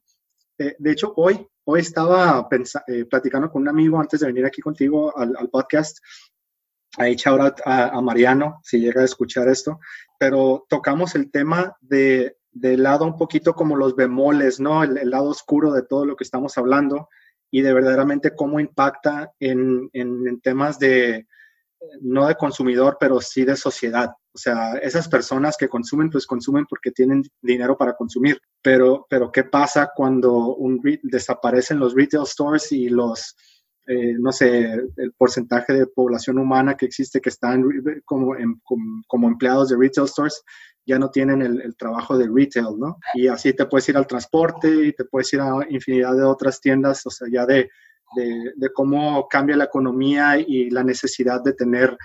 [0.59, 2.47] eh, de hecho, hoy Hoy estaba
[2.89, 5.99] eh, platicando con un amigo antes de venir aquí contigo al, podcast.
[6.99, 9.81] Ahí shout a, Mariano, si llega a escuchar esto.
[10.19, 14.85] Pero tocamos el tema de, del lado un poquito como los bemoles, ¿no?
[14.85, 17.09] El, lado oscuro de todo lo que estamos hablando
[17.51, 21.27] y de verdaderamente cómo impacta en, en temas de,
[22.01, 24.11] no de consumidor, pero sí de sociedad.
[24.35, 28.41] O sea, esas personas que consumen, pues consumen porque tienen dinero para consumir.
[28.62, 30.57] Pero, pero ¿qué pasa cuando
[31.03, 33.37] desaparecen los retail stores y los,
[33.87, 37.64] eh, no sé, el porcentaje de población humana que existe que están
[38.05, 38.35] como,
[39.07, 40.43] como, empleados de retail stores
[40.87, 42.99] ya no tienen el, trabajo de retail, ¿no?
[43.14, 46.61] Y así te puedes ir al transporte y te puedes ir a infinidad de otras
[46.61, 47.70] tiendas, o sea, ya de,
[48.15, 51.97] de cómo cambia la economía y la necesidad de tener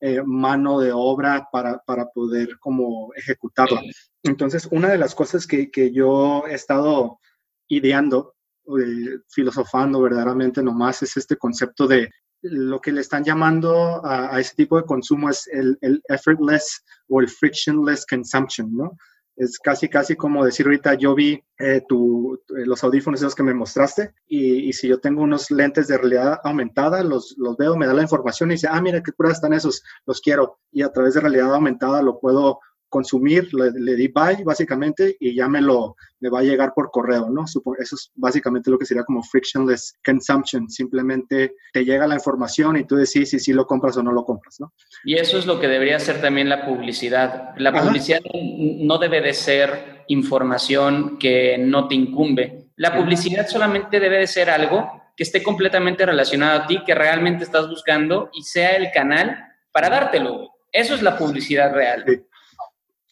[0.00, 3.80] eh, mano de obra para, para, poder como ejecutarlo.
[4.22, 7.18] Entonces, una de las cosas que, que yo he estado
[7.66, 8.36] ideando,
[8.80, 12.10] eh, filosofando verdaderamente nomás, es este concepto de
[12.42, 16.84] lo que le están llamando a, a ese tipo de consumo es el, el, effortless
[17.08, 18.96] o el frictionless consumption, ¿no?
[19.38, 23.54] Es casi, casi como decir ahorita, yo vi eh, tu, los audífonos esos que me
[23.54, 27.86] mostraste y, y, si yo tengo unos lentes de realidad aumentada, los, los veo, me
[27.86, 30.58] da la información y dice, ah, mira qué pruebas están esos, los quiero.
[30.72, 32.58] Y a través de realidad aumentada lo puedo
[32.88, 37.30] consumir, le, di buy básicamente y ya me lo me va a llegar por correo,
[37.30, 37.44] ¿no?
[37.44, 42.84] Eso es básicamente lo que sería como frictionless consumption, simplemente te llega la información y
[42.84, 44.72] tú decides si sí lo compras o no lo compras, ¿no?
[45.04, 47.54] Y eso es lo que debería ser también la publicidad.
[47.56, 52.70] La publicidad no debe de ser información que no te incumbe.
[52.76, 57.44] La publicidad solamente debe de ser algo que esté completamente relacionado a ti, que realmente
[57.44, 59.36] estás buscando y sea el canal
[59.72, 60.54] para dártelo.
[60.72, 62.04] Eso es la publicidad real.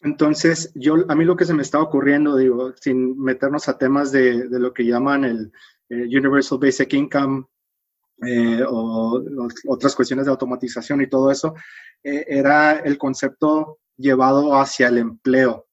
[0.07, 4.13] Entonces, yo, a mí lo que se me está ocurriendo, digo, sin meternos a temas
[4.13, 5.51] de, lo que llaman el
[5.89, 7.45] Universal Basic Income
[8.25, 9.21] eh, o
[9.67, 11.55] otras cuestiones de automatización y todo eso,
[12.01, 15.67] eh, era el concepto llevado hacia el empleo.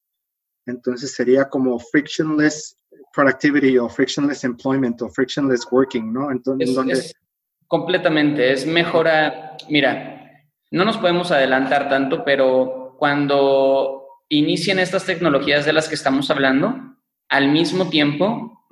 [0.67, 2.77] Entonces sería como frictionless
[3.15, 6.33] productivity o frictionless employment o frictionless working, ¿no?
[6.33, 7.15] Entonces,
[7.69, 15.73] completamente, es mejora, mira, no nos podemos adelantar tanto, pero cuando inicien estas tecnologías de
[15.73, 16.97] las que estamos hablando,
[17.29, 18.67] al mismo tiempo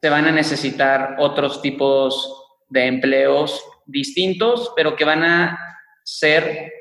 [0.00, 5.58] se van a necesitar otros tipos de empleos distintos, pero que van a
[6.04, 6.72] ser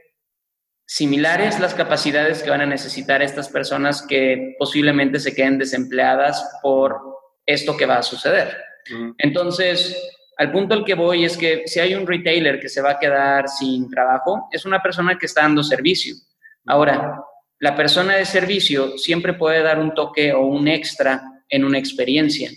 [0.86, 7.00] similares las capacidades que van a necesitar estas personas que posiblemente se queden desempleadas por
[7.46, 8.58] esto que va a suceder.
[9.18, 9.96] Entonces,
[10.38, 13.00] al punto al que voy es que si hay un retailer que se va a
[13.00, 16.16] quedar sin trabajo, es una persona que está dando servicio.
[16.66, 17.22] Ahora,
[17.60, 22.50] la persona de servicio siempre puede dar un toque o un extra en una experiencia.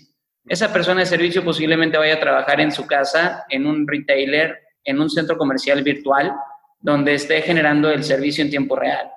[0.45, 4.99] Esa persona de servicio posiblemente vaya a trabajar en su casa, en un retailer, en
[4.99, 6.33] un centro comercial virtual,
[6.79, 9.09] donde esté generando el servicio en tiempo real.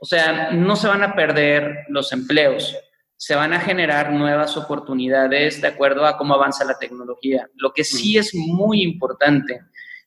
[0.00, 2.74] O sea, no se van a perder los empleos,
[3.16, 7.48] se van a generar nuevas oportunidades de acuerdo a cómo avanza la tecnología.
[7.56, 9.60] Lo que sí es muy importante,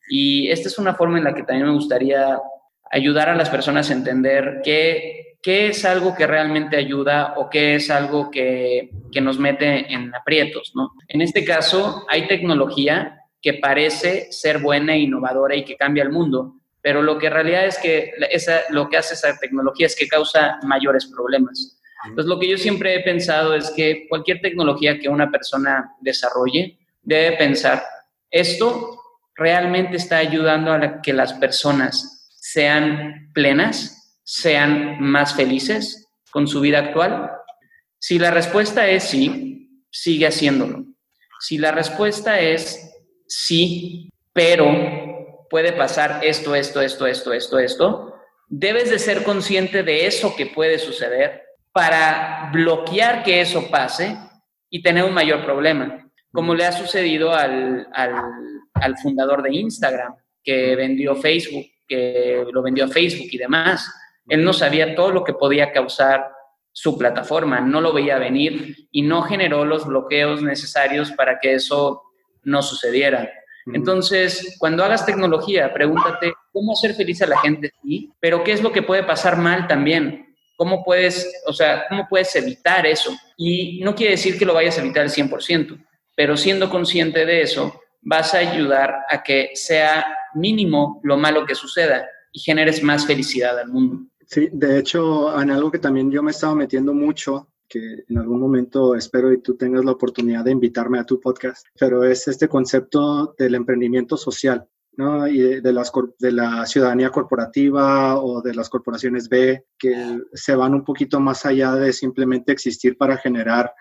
[0.08, 2.36] y esta es una forma en la que también me gustaría
[2.94, 7.74] ayudar a las personas a entender qué, qué es algo que realmente ayuda o qué
[7.74, 10.92] es algo que, que nos mete en aprietos, ¿no?
[11.08, 16.10] En este caso, hay tecnología que parece ser buena e innovadora y que cambia el
[16.10, 19.96] mundo, pero lo que en realidad es que esa, lo que hace esa tecnología es
[19.96, 21.80] que causa mayores problemas.
[22.06, 26.78] Entonces, lo que yo siempre he pensado es que cualquier tecnología que una persona desarrolle
[27.02, 27.82] debe pensar,
[28.30, 29.00] esto
[29.34, 32.13] realmente está ayudando a que las personas
[32.54, 37.32] sean plenas, sean más felices con su vida actual.
[37.98, 40.84] Si la respuesta es sí, sigue haciéndolo.
[41.40, 42.94] Si la respuesta es
[43.26, 48.14] sí, pero puede pasar esto, esto, esto, esto, esto, esto,
[48.46, 51.42] debes de ser consciente de eso que puede suceder
[51.72, 54.16] para bloquear que eso pase
[54.70, 60.76] y tener un mayor problema, como le ha sucedido al, al, fundador de Instagram, que
[60.76, 63.92] vendió Facebook, que lo vendió a Facebook y demás.
[64.28, 66.30] Él no sabía todo lo que podía causar
[66.72, 72.02] su plataforma, no lo veía venir y no generó los bloqueos necesarios para que eso
[72.42, 73.30] no sucediera.
[73.72, 78.62] Entonces, cuando hagas tecnología, pregúntate cómo hacer feliz a la gente, sí, pero qué es
[78.62, 80.36] lo que puede pasar mal también.
[80.56, 83.16] ¿Cómo puedes, o sea, cómo puedes evitar eso?
[83.36, 85.82] Y no quiere decir que lo vayas a evitar al 100%,
[86.14, 90.04] pero siendo consciente de eso, vas a ayudar a que sea
[90.34, 94.06] mínimo lo malo que suceda y generes más felicidad al mundo.
[94.26, 98.40] Sí, de hecho, en algo que también yo me estaba metiendo mucho que en algún
[98.40, 102.48] momento espero y tú tengas la oportunidad de invitarme a tu podcast, pero es este
[102.48, 104.66] concepto del emprendimiento social.
[104.96, 105.26] ¿no?
[105.26, 110.72] y de, las, de la ciudadanía corporativa o de las corporaciones B, que se van
[110.72, 113.72] un poquito más allá de simplemente existir para generar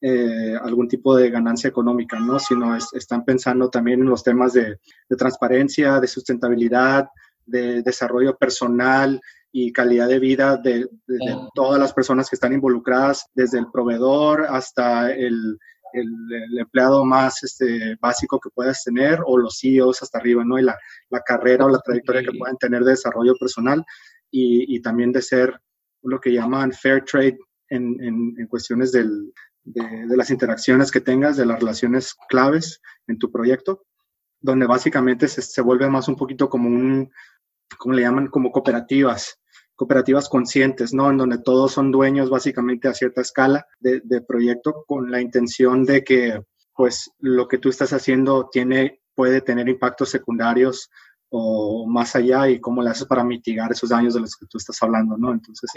[0.00, 2.38] eh, algún tipo de ganancia económica, ¿no?
[2.38, 4.78] sino están pensando también en los temas de,
[5.08, 7.08] de transparencia, de sustentabilidad,
[7.44, 9.20] de desarrollo personal,
[9.52, 10.88] y calidad de vida de,
[11.54, 15.58] todas las personas que están involucradas, desde el proveedor hasta el,
[15.92, 20.58] el, empleado más este, básico que puedas tener o los CEOs hasta arriba, ¿no?
[20.58, 20.78] Y la,
[21.10, 23.84] la carrera o la trayectoria que puedan tener de desarrollo personal
[24.30, 25.60] y, y, también de ser
[26.02, 27.38] lo que llaman fair trade
[27.68, 29.32] en, en, en cuestiones del,
[29.64, 33.84] de, las interacciones que tengas, de las relaciones claves en tu proyecto,
[34.40, 37.10] donde básicamente se, se vuelve más un poquito como un,
[37.78, 38.28] ¿cómo le llaman?
[38.28, 39.38] Como cooperativas,
[39.74, 41.10] cooperativas conscientes, ¿no?
[41.10, 45.84] En donde todos son dueños básicamente a cierta escala de, de, proyecto con la intención
[45.84, 46.42] de que,
[46.74, 50.90] pues, lo que tú estás haciendo tiene, puede tener impactos secundarios
[51.30, 54.58] o más allá y cómo le haces para mitigar esos daños de los que tú
[54.58, 55.32] estás hablando, ¿no?
[55.32, 55.70] Entonces,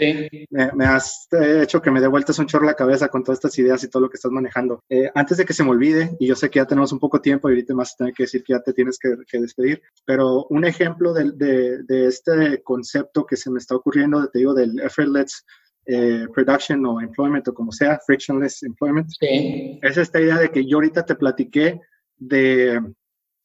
[0.50, 3.82] me, has hecho que me dé vueltas un chorro la cabeza con todas estas ideas
[3.84, 4.82] y todo lo que estás manejando.
[4.88, 7.18] Eh, antes de que se me olvide, y yo sé que ya tenemos un poco
[7.18, 10.46] de tiempo y ahorita más tener que decir que ya te tienes que, despedir, pero
[10.50, 14.80] un ejemplo de, de, de, este concepto que se me está ocurriendo, te digo, del
[14.80, 15.44] effortless
[15.86, 20.78] eh, production o employment o como sea, frictionless employment, es esta idea de que yo
[20.78, 21.80] ahorita te platiqué
[22.16, 22.80] de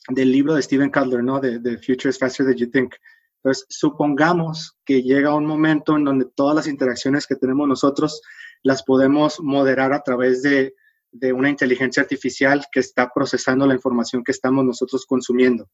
[0.07, 1.39] del libro de Steven Cutler, ¿no?
[1.39, 2.95] De, The Future is Faster Than You Think.
[3.43, 8.21] Entonces, supongamos que llega un momento en donde todas las interacciones que tenemos nosotros
[8.63, 10.73] las podemos moderar a través de,
[11.11, 15.69] de una inteligencia artificial que está procesando la información que estamos nosotros consumiendo.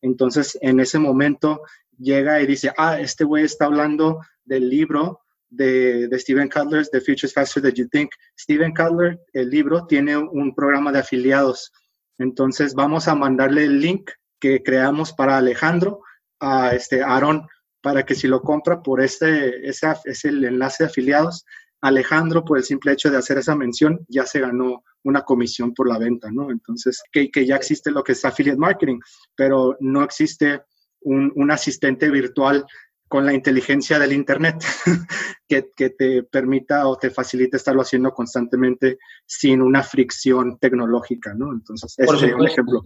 [0.00, 1.62] Entonces, en ese momento
[1.98, 5.20] llega y dice, ah, este güey está hablando del libro
[5.50, 8.10] de, de Steven Cutler, The Future is Faster Than You Think.
[8.38, 11.72] Steven Cutler, el libro, tiene un programa de afiliados
[12.20, 16.02] entonces vamos a mandarle el link que creamos para Alejandro
[16.38, 17.48] a este Aaron
[17.82, 21.46] para que si lo compra por este, ese, es el enlace de afiliados,
[21.80, 25.88] Alejandro, por el simple hecho de hacer esa mención, ya se ganó una comisión por
[25.88, 26.50] la venta, ¿no?
[26.50, 29.00] Entonces, que, que ya existe lo que es affiliate marketing,
[29.34, 30.60] pero no existe
[31.00, 32.66] un, un asistente virtual
[33.10, 34.64] con la inteligencia del Internet
[35.48, 41.52] que, que, te permita o te facilite estarlo haciendo constantemente sin una fricción tecnológica, ¿no?
[41.52, 42.82] Entonces, ese es un ejemplo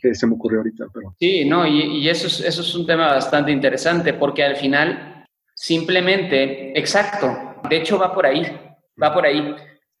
[0.00, 0.86] que se me ocurrió ahorita.
[0.94, 1.14] Pero...
[1.20, 5.26] Sí, no, y, y, eso, es, eso es un tema bastante interesante porque al final
[5.54, 8.42] simplemente, exacto, de hecho va por ahí,
[9.00, 9.54] va por ahí,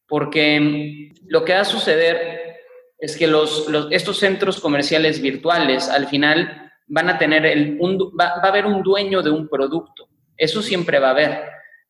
[0.08, 2.56] porque lo que va a suceder
[2.98, 7.98] es que los, los, estos centros comerciales virtuales al final van a tener el, un,
[8.18, 10.08] va, a haber un dueño de un producto.
[10.36, 11.42] Eso siempre va a haber.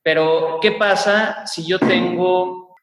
[0.03, 2.74] Pero, ¿qué pasa si yo tengo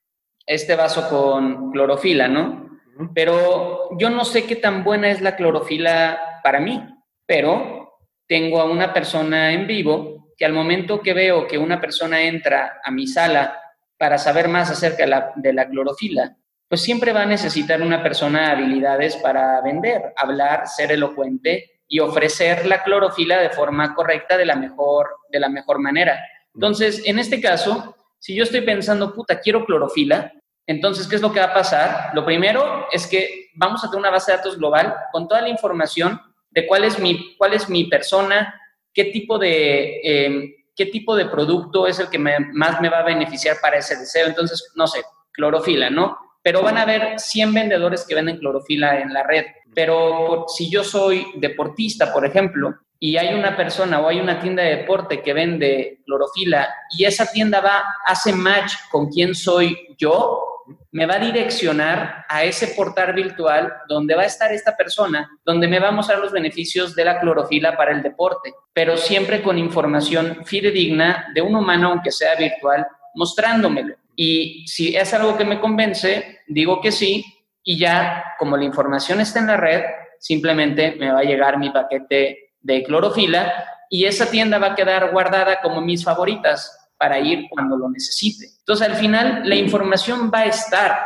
[0.45, 2.69] este vaso con clorofila, no?
[3.13, 6.83] Pero yo no sé qué tan buena es la clorofila para mí,
[7.25, 12.21] pero tengo a una persona en vivo que al momento que veo que una persona
[12.21, 13.59] entra a mi sala
[13.97, 16.35] para saber más acerca de la, de la clorofila,
[16.67, 22.67] pues siempre va a necesitar una persona habilidades para vender, hablar, ser elocuente y ofrecer
[22.67, 26.23] la clorofila de forma correcta de la mejor, de la mejor manera.
[26.53, 30.31] Entonces, en este caso, si yo estoy pensando, puta, quiero clorofila,
[30.67, 32.11] entonces, ¿qué es lo que va a pasar?
[32.13, 35.49] Lo primero es que vamos a tener una base de datos global con toda la
[35.49, 36.21] información
[36.51, 38.53] de cuál es mi, cuál es mi persona,
[38.93, 43.03] qué tipo de, em, qué tipo de producto es el que más me va a
[43.03, 44.27] beneficiar para ese deseo.
[44.27, 46.19] Entonces, no sé, clorofila, ¿no?
[46.49, 49.45] Pero van a haber 100 vendedores que venden clorofila en la red.
[49.75, 54.63] Pero si yo soy deportista, por ejemplo, y hay una persona o hay una tienda
[54.63, 60.43] de deporte que vende clorofila y esa tienda va, hace match con quién soy yo,
[60.91, 65.67] me va a direccionar a ese portal virtual donde va a estar esta persona, donde
[65.67, 69.59] me va a mostrar los beneficios de la clorofila para el deporte, pero siempre con
[69.59, 73.93] información fidedigna de un humano, aunque sea virtual, mostrándomelo.
[74.21, 77.23] Y si es algo que me convence, digo que sí,
[77.63, 79.81] y ya como la información está en la red,
[80.19, 85.11] simplemente me va a llegar mi paquete de clorofila y esa tienda va a quedar
[85.11, 88.47] guardada como mis favoritas para ir cuando lo necesite.
[88.59, 90.99] Entonces, al final, la información va a estar,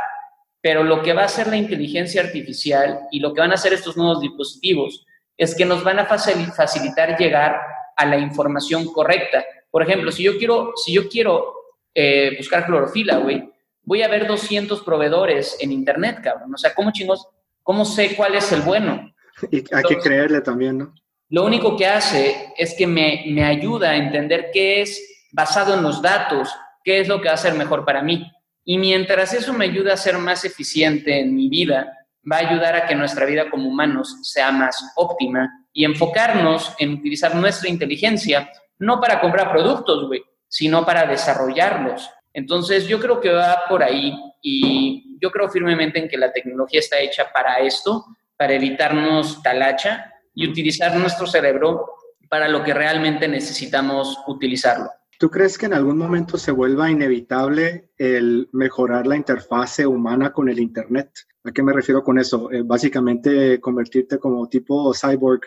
[0.59, 3.73] pero lo que va a hacer la inteligencia artificial y lo que van a hacer
[3.73, 5.05] estos nuevos dispositivos
[5.37, 7.61] es que nos van a facilitar llegar
[7.95, 9.45] a la información correcta.
[9.69, 11.62] Por ejemplo, si yo quiero, si yo quiero
[11.93, 13.49] eh, buscar clorofila, güey,
[13.83, 16.53] voy a ver 200 proveedores en internet, cabrón.
[16.53, 17.27] O sea, ¿cómo chingos,
[17.61, 19.13] cómo sé cuál es el bueno?
[19.51, 20.93] Y hay que creerle también, ¿no?
[21.29, 25.81] Lo único que hace es que me, me ayuda a entender qué es basado en
[25.81, 26.49] los datos,
[26.83, 28.31] qué es lo que va a ser mejor para mí.
[28.63, 31.91] Y mientras eso me ayuda a ser más eficiente en mi vida,
[32.31, 36.93] va a ayudar a que nuestra vida como humanos sea más óptima y enfocarnos en
[36.93, 40.23] utilizar nuestra inteligencia, no para comprar productos, güey,
[40.53, 42.11] sino para desarrollarlos.
[42.31, 46.79] Entonces yo creo que va por ahí y yo creo firmemente en que la tecnología
[46.79, 48.05] está hecha para esto,
[48.37, 51.87] para evitarnos talacha y utilizar nuestro cerebro
[52.29, 54.91] para lo que realmente necesitamos utilizarlo.
[55.17, 60.49] ¿Tú crees que en algún momento se vuelva inevitable el mejorar la interfase humana con
[60.49, 61.09] el Internet?
[61.45, 62.51] ¿A qué me refiero con eso?
[62.51, 65.41] Eh, básicamente convertirte como tipo cyborg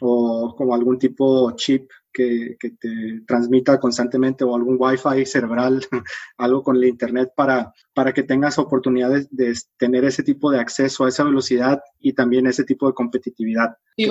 [0.00, 5.80] o como algún tipo chip que, te transmita constantemente o algún wifi cerebral,
[6.38, 11.04] algo con el internet para, para que tengas oportunidades de tener ese tipo de acceso
[11.04, 13.76] a esa velocidad y también ese tipo de competitividad.
[13.96, 14.08] Sí,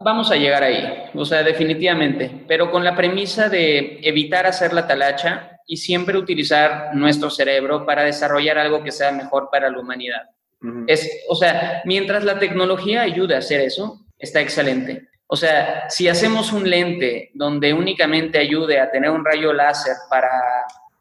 [0.00, 4.86] vamos a llegar ahí, o sea, definitivamente, pero con la premisa de evitar hacer la
[4.86, 10.22] talacha y siempre utilizar nuestro cerebro para desarrollar algo que sea mejor para la humanidad.
[10.86, 15.08] Es, o sea, mientras la tecnología ayude a hacer eso, está excelente.
[15.26, 20.30] O sea, si hacemos un lente donde únicamente ayude a tener un rayo láser para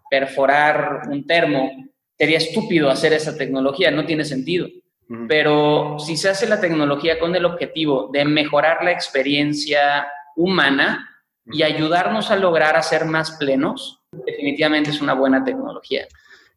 [0.10, 1.72] perforar un termo,
[2.18, 4.68] sería estúpido hacer esa tecnología, no tiene sentido.
[5.28, 11.08] Pero si se hace la tecnología con el objetivo de mejorar la experiencia humana
[11.46, 16.08] y ayudarnos a lograr a ser más plenos, definitivamente es una buena tecnología.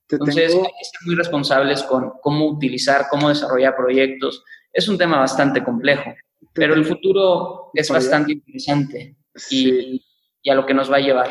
[0.08, 4.44] Entonces, hay que ser muy responsables con cómo utilizar, cómo desarrollar proyectos.
[4.72, 6.14] Es un tema bastante complejo.
[6.52, 9.16] Pero el futuro es bastante interesante
[9.50, 10.02] y,
[10.48, 11.30] a lo que nos va a llevar.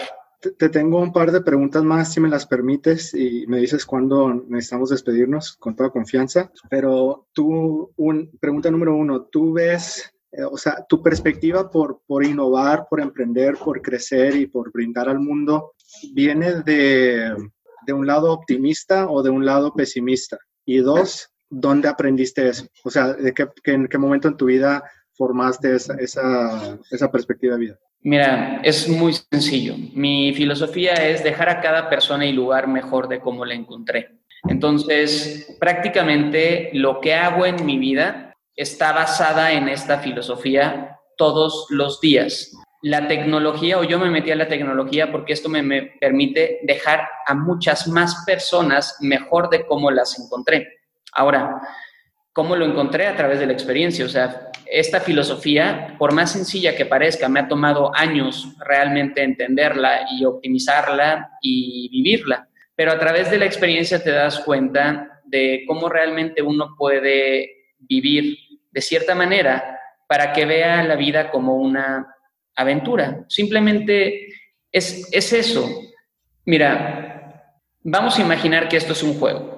[0.58, 4.34] Te, tengo un par de preguntas más, si me las permites, y me dices cuándo
[4.47, 6.51] necesitamos despedirnos con toda confianza.
[6.70, 12.24] Pero tú, un, pregunta número uno, ¿tú ves, eh, o sea, tu perspectiva por, por
[12.24, 15.74] innovar, por emprender, por crecer y por brindar al mundo,
[16.14, 17.36] viene de,
[17.88, 20.38] de un lado optimista o de un lado pesimista?
[20.66, 22.67] Y dos, ¿dónde aprendiste eso?
[22.83, 24.83] O sea, ¿de qué, en qué momento en tu vida
[25.13, 27.79] formaste esa, esa, esa perspectiva de vida?
[28.01, 29.75] Mira, es muy sencillo.
[29.93, 34.19] Mi filosofía es dejar a cada persona y lugar mejor de cómo la encontré.
[34.47, 41.99] Entonces, prácticamente lo que hago en mi vida está basada en esta filosofía todos los
[41.99, 42.51] días.
[42.83, 47.07] La tecnología, o yo me metí a la tecnología porque esto me, me permite dejar
[47.25, 50.67] a muchas más personas mejor de cómo las encontré.
[51.16, 51.61] Ahora,
[52.34, 53.07] ¿cómo lo encontré?
[53.07, 54.05] A través de la experiencia.
[54.05, 60.05] O sea, esta filosofía, por más sencilla que parezca, me ha tomado años realmente entenderla
[60.11, 62.49] y optimizarla y vivirla.
[62.76, 68.38] Pero a través de la experiencia te das cuenta de cómo realmente uno puede vivir
[68.72, 72.13] de cierta manera para que vea la vida como una
[72.55, 73.24] aventura.
[73.30, 74.28] Simplemente
[74.70, 75.66] es, es eso.
[76.43, 79.55] Mira, vamos a imaginar que esto es un juego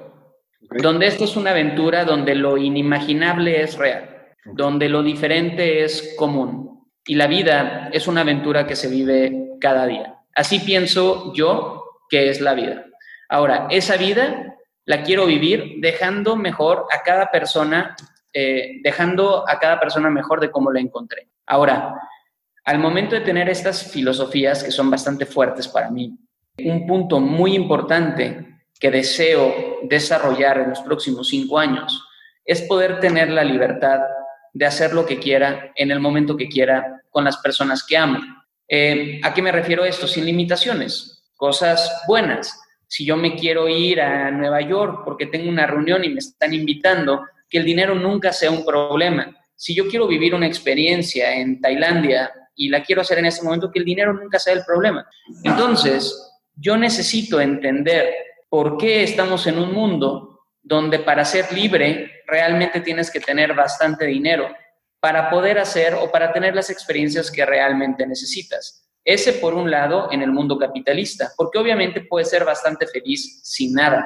[0.81, 6.87] donde esto es una aventura donde lo inimaginable es real, donde lo diferente es común
[7.05, 10.15] y la vida es una aventura que se vive cada día.
[10.35, 12.85] Así pienso yo que es la vida.
[13.29, 17.95] Ahora, esa vida la quiero vivir dejando mejor a cada persona,
[18.31, 21.27] eh, dejando a cada persona mejor de cómo la encontré.
[21.45, 21.95] Ahora,
[22.65, 26.17] al momento de tener estas filosofías que son bastante fuertes para mí,
[26.63, 32.03] un punto muy importante que deseo desarrollar en los próximos cinco años
[32.45, 33.99] es poder tener la libertad
[34.53, 38.19] de hacer lo que quiera en el momento que quiera con las personas que amo.
[38.67, 40.07] Eh, ¿A qué me refiero esto?
[40.07, 42.59] Sin limitaciones, cosas buenas.
[42.87, 46.53] Si yo me quiero ir a Nueva York porque tengo una reunión y me están
[46.53, 49.35] invitando, que el dinero nunca sea un problema.
[49.55, 53.71] Si yo quiero vivir una experiencia en Tailandia y la quiero hacer en ese momento,
[53.71, 55.07] que el dinero nunca sea el problema.
[55.43, 58.13] Entonces, yo necesito entender
[58.49, 64.05] por qué estamos en un mundo donde para ser libre realmente tienes que tener bastante
[64.05, 64.49] dinero
[64.99, 68.85] para poder hacer o para tener las experiencias que realmente necesitas.
[69.05, 73.73] Ese por un lado en el mundo capitalista, porque obviamente puedes ser bastante feliz sin
[73.73, 74.05] nada.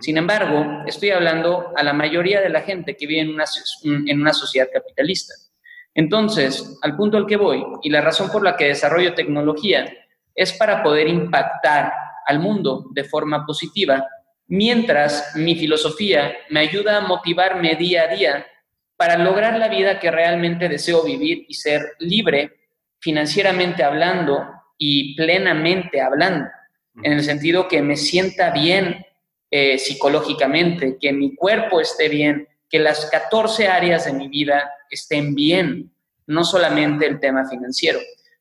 [0.00, 3.44] Sin embargo, estoy hablando a la mayoría de la gente que vive en una,
[3.84, 5.34] en una sociedad capitalista.
[5.94, 9.92] Entonces, al punto al que voy y la razón por la que desarrollo tecnología
[10.34, 11.92] es para poder impactar
[12.28, 14.06] al mundo de forma positiva,
[14.48, 18.46] mientras mi filosofía me ayuda a motivarme día a día
[18.96, 22.52] para lograr la vida que realmente deseo vivir y ser libre
[23.00, 24.44] financieramente hablando
[24.76, 26.48] y plenamente hablando,
[27.02, 29.06] en el sentido que me sienta bien
[29.50, 35.34] eh, psicológicamente, que mi cuerpo esté bien, que las 14 áreas de mi vida estén
[35.34, 35.90] bien,
[36.26, 37.98] no solamente el tema financiero.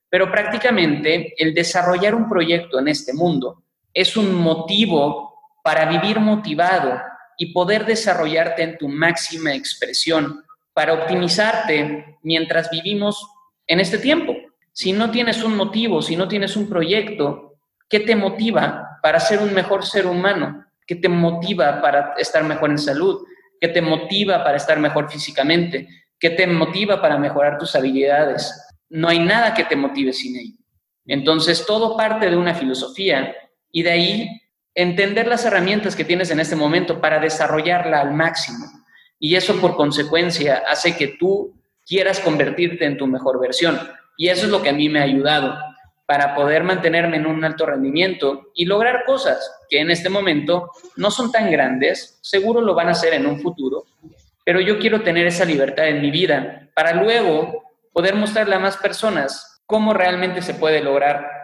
[0.10, 3.64] Pero prácticamente el desarrollar un proyecto en este mundo
[3.98, 5.34] es un motivo
[5.64, 7.02] para vivir motivado
[7.36, 13.28] y poder desarrollarte en tu máxima expresión, para optimizarte mientras vivimos
[13.66, 14.36] en este tiempo.
[14.72, 17.56] Si no tienes un motivo, si no tienes un proyecto,
[17.90, 20.64] ¿qué te motiva para ser un mejor ser humano?
[20.86, 23.26] ¿Qué te motiva para estar mejor en salud?
[23.60, 25.88] ¿Qué te motiva para estar mejor físicamente?
[26.20, 28.64] ¿Qué te motiva para mejorar tus habilidades?
[28.90, 30.58] No hay nada que te motive sin ello.
[31.08, 33.34] Entonces, todo parte de una filosofía
[33.72, 34.42] y de ahí
[34.76, 38.66] entender las herramientas que tienes en este momento para desarrollarla al máximo.
[39.20, 43.80] Y eso por consecuencia hace que tú quieras convertirte en tu mejor versión.
[44.18, 45.58] Y eso es lo que a mí me ha ayudado
[46.06, 51.12] para poder mantenerme en un alto rendimiento y lograr cosas que en este momento no
[51.12, 53.86] son tan grandes, seguro lo van a hacer en un futuro,
[54.46, 58.78] pero yo quiero tener esa libertad en mi vida para luego poder mostrarle a más
[58.78, 61.37] personas cómo realmente se puede lograr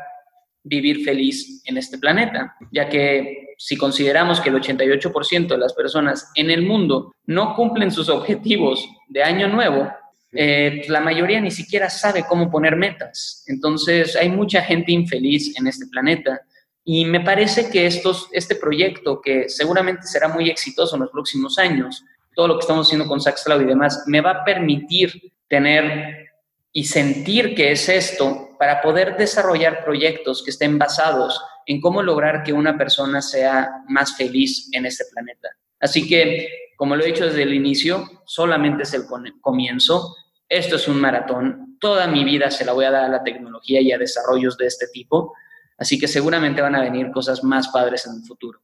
[0.64, 6.31] vivir feliz en este planeta, ya que si consideramos que el 88% de las personas
[6.35, 9.90] en el mundo no cumplen sus objetivos de año nuevo,
[10.31, 13.44] eh, la mayoría ni siquiera sabe cómo poner metas.
[13.48, 16.41] Entonces hay mucha gente infeliz en este planeta
[16.84, 21.57] y me parece que estos, este proyecto, que seguramente será muy exitoso en los próximos
[21.57, 22.03] años,
[22.35, 26.30] todo lo que estamos haciendo con Saxcloud y demás, me va a permitir tener
[26.73, 32.44] y sentir que es esto para poder desarrollar proyectos que estén basados en cómo lograr
[32.44, 35.49] que una persona sea más feliz en este planeta.
[35.81, 39.03] Así que, como lo he dicho desde el inicio, solamente es el
[39.41, 40.15] comienzo
[40.48, 43.81] esto es un maratón, toda mi vida se la voy a dar a la tecnología
[43.81, 45.34] y a desarrollos de este tipo,
[45.77, 48.61] así que seguramente van a venir cosas más padres en el futuro.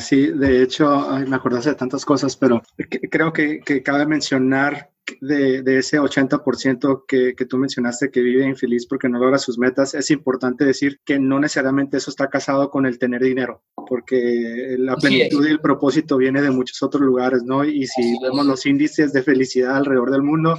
[0.00, 2.62] Sí, de hecho, me acordaste de tantas cosas, pero
[3.10, 9.08] creo que, cabe mencionar de, ese 80% que, que, tú mencionaste que vive infeliz porque
[9.08, 12.98] no logra sus metas, es importante decir que no necesariamente eso está casado con el
[12.98, 17.64] tener dinero, porque la plenitud y el propósito viene de muchos otros lugares, ¿no?
[17.64, 20.56] Y si vemos los índices de felicidad alrededor del mundo,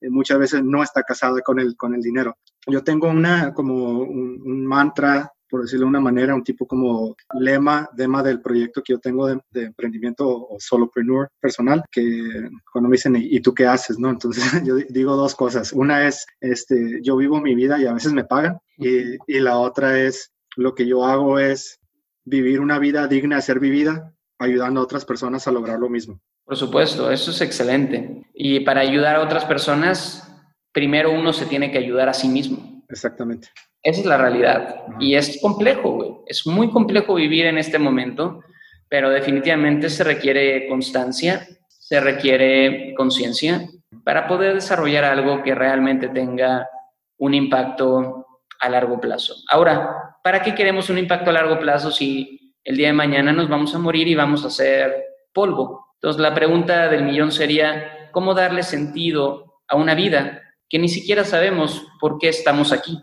[0.00, 2.36] eh, muchas veces no está casada con el, con el dinero.
[2.66, 7.88] Yo tengo una, como un, mantra, por decirlo de una manera, un tipo como lema,
[7.96, 13.16] lema del proyecto que yo tengo de, emprendimiento o, solopreneur personal, que cuando me dicen,
[13.16, 13.98] ¿y tú qué haces?
[13.98, 14.10] ¿no?
[14.10, 15.72] Entonces yo digo dos cosas.
[15.72, 18.58] Una es, este, yo vivo mi vida y a veces me pagan.
[18.78, 21.78] Y, y la otra es, lo que yo hago es
[22.24, 26.20] vivir una vida digna de ser vivida, ayudando a otras personas a lograr lo mismo.
[26.44, 28.22] Por supuesto, eso es excelente.
[28.32, 30.32] Y para ayudar a otras personas,
[30.72, 32.84] primero uno se tiene que ayudar a sí mismo.
[32.88, 33.48] Exactamente.
[33.86, 34.82] Esa es la realidad.
[34.98, 36.10] Y es complejo, güey.
[36.26, 38.42] Es muy complejo vivir en este momento,
[38.88, 43.68] pero definitivamente se requiere constancia, se requiere conciencia
[44.02, 46.68] para poder desarrollar algo que realmente tenga
[47.18, 48.26] un impacto
[48.58, 49.36] a largo plazo.
[49.52, 53.48] Ahora, ¿para qué queremos un impacto a largo plazo si el día de mañana nos
[53.48, 54.96] vamos a morir y vamos a ser
[55.32, 55.90] polvo?
[55.94, 61.24] Entonces, la pregunta del millón sería, ¿cómo darle sentido a una vida que ni siquiera
[61.24, 62.98] sabemos por qué estamos aquí?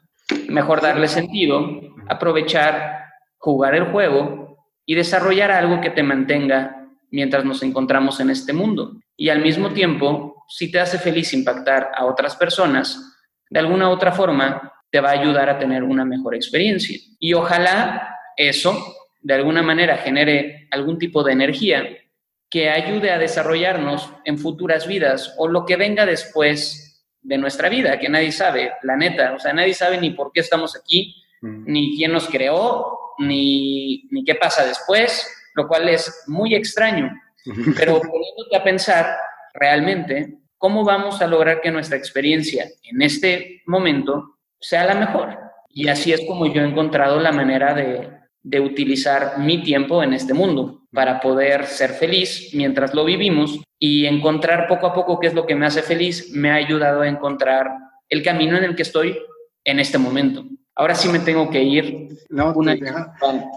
[0.47, 3.05] Mejor darle sentido, aprovechar,
[3.37, 8.93] jugar el juego y desarrollar algo que te mantenga mientras nos encontramos en este mundo.
[9.15, 13.13] Y al mismo tiempo, si te hace feliz impactar a otras personas,
[13.49, 16.97] de alguna u otra forma te va a ayudar a tener una mejor experiencia.
[17.19, 21.83] Y ojalá eso, de alguna manera, genere algún tipo de energía
[22.49, 26.92] que ayude a desarrollarnos en futuras vidas o lo que venga después
[27.23, 30.41] de nuestra vida, que nadie sabe, la neta, o sea, nadie sabe ni por qué
[30.41, 31.63] estamos aquí, mm.
[31.65, 37.11] ni quién nos creó, ni, ni qué pasa después, lo cual es muy extraño.
[37.77, 39.17] Pero poniéndote a pensar
[39.53, 45.37] realmente cómo vamos a lograr que nuestra experiencia en este momento sea la mejor.
[45.69, 48.09] Y así es como yo he encontrado la manera de,
[48.41, 54.05] de utilizar mi tiempo en este mundo para poder ser feliz mientras lo vivimos y
[54.05, 57.07] encontrar poco a poco qué es lo que me hace feliz, me ha ayudado a
[57.07, 57.71] encontrar
[58.09, 59.17] el camino en el que estoy
[59.65, 60.45] en este momento.
[60.75, 62.17] Ahora sí me tengo que ir.
[62.29, 62.51] No,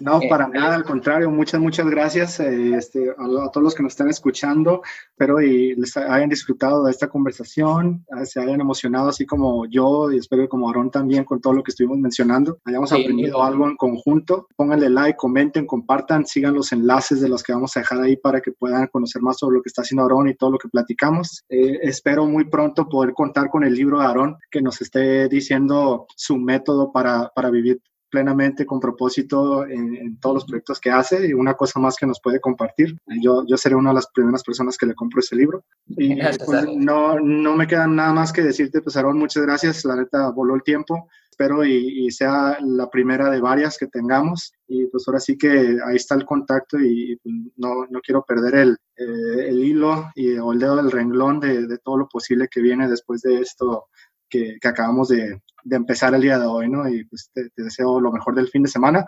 [0.01, 3.83] no para eh, nada, al contrario, muchas, muchas gracias eh, este, a, todos los que
[3.83, 4.83] nos están escuchando.
[5.13, 10.13] Espero y les hayan disfrutado de esta conversación, eh, se hayan emocionado así como yo
[10.13, 12.59] y espero como Aarón también con todo lo que estuvimos mencionando.
[12.67, 14.49] Hayamos aprendido algo en conjunto.
[14.55, 18.43] Pónganle like, comenten, compartan, sigan los enlaces de los que vamos a dejar ahí para
[18.43, 21.45] que puedan conocer más sobre lo que está haciendo Aarón y todo lo que platicamos.
[21.49, 26.37] espero muy pronto poder contar con el libro de Aarón que nos esté diciendo su
[26.37, 27.81] método para para, vivir
[28.11, 32.21] plenamente con propósito en, todos los proyectos que hace y una cosa más que nos
[32.21, 32.97] puede compartir.
[33.21, 35.65] Yo, yo seré una de las primeras personas que le compro ese libro.
[35.87, 36.17] Y
[36.47, 39.85] pues, no, no me queda nada más que decirte, pues Aaron, muchas gracias.
[39.85, 41.09] La neta voló el tiempo.
[41.31, 44.53] Espero y, sea la primera de varias que tengamos.
[44.67, 48.55] Y pues ahora sí que ahí está el contacto y, pues, no, no, quiero perder
[48.55, 52.49] el, eh, el hilo y, o el dedo del renglón de, de todo lo posible
[52.51, 53.87] que viene después de esto
[54.29, 56.89] que, que acabamos de, de empezar el día de hoy, ¿no?
[56.89, 59.05] Y pues te, deseo lo mejor del fin de semana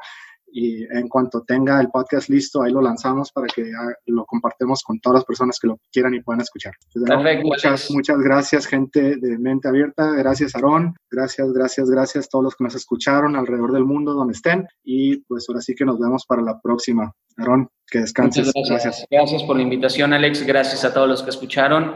[0.51, 3.71] y en cuanto tenga el podcast listo, ahí lo lanzamos para que
[4.07, 6.73] lo compartamos con todas las personas que lo quieran y puedan escuchar.
[7.43, 10.11] muchas, muchas gracias, gente de Mente Abierta.
[10.13, 10.95] Gracias, Aarón.
[11.11, 14.67] Gracias, gracias, gracias a todos los que nos escucharon alrededor del mundo, donde estén.
[14.83, 17.13] Y pues ahora sí que nos vemos para la próxima.
[17.37, 18.51] Aarón, que descanses.
[18.69, 19.05] gracias.
[19.11, 20.47] Gracias por la invitación, Alex.
[20.47, 21.93] Gracias a todos los que escucharon.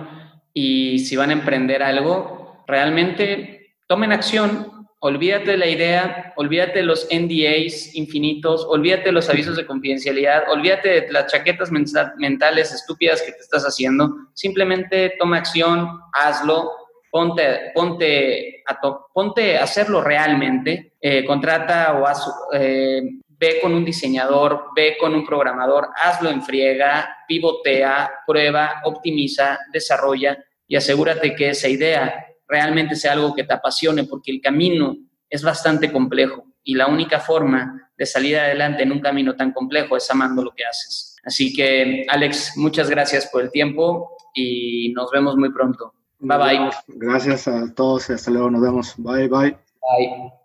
[0.52, 3.61] Y si van a emprender algo, realmente
[3.93, 9.55] tomen acción, olvídate de la idea, olvídate de los NDAs infinitos, olvídate de los avisos
[9.55, 15.86] de confidencialidad, olvídate de las chaquetas mentales estúpidas que te estás haciendo, simplemente toma acción,
[16.14, 16.70] hazlo,
[17.10, 18.81] ponte, ponte, a,
[19.12, 22.06] ponte a hacerlo realmente, eh, contrata o
[22.55, 29.59] eh, ve con un diseñador, ve con un programador, hazlo en friega, pivotea, prueba, optimiza,
[29.70, 34.97] desarrolla y asegúrate que esa idea realmente sea algo que te apasione, porque el camino
[35.28, 39.97] es bastante complejo y la única forma de salir adelante en un camino tan complejo
[39.97, 41.16] es amando lo que haces.
[41.24, 45.94] Así que, Alex, muchas gracias por el tiempo y nos vemos muy pronto.
[46.19, 46.70] Bye bye.
[46.86, 48.51] Gracias a todos y hasta luego.
[48.51, 48.94] Nos vemos.
[48.97, 49.51] Bye bye.
[49.51, 50.32] Bye.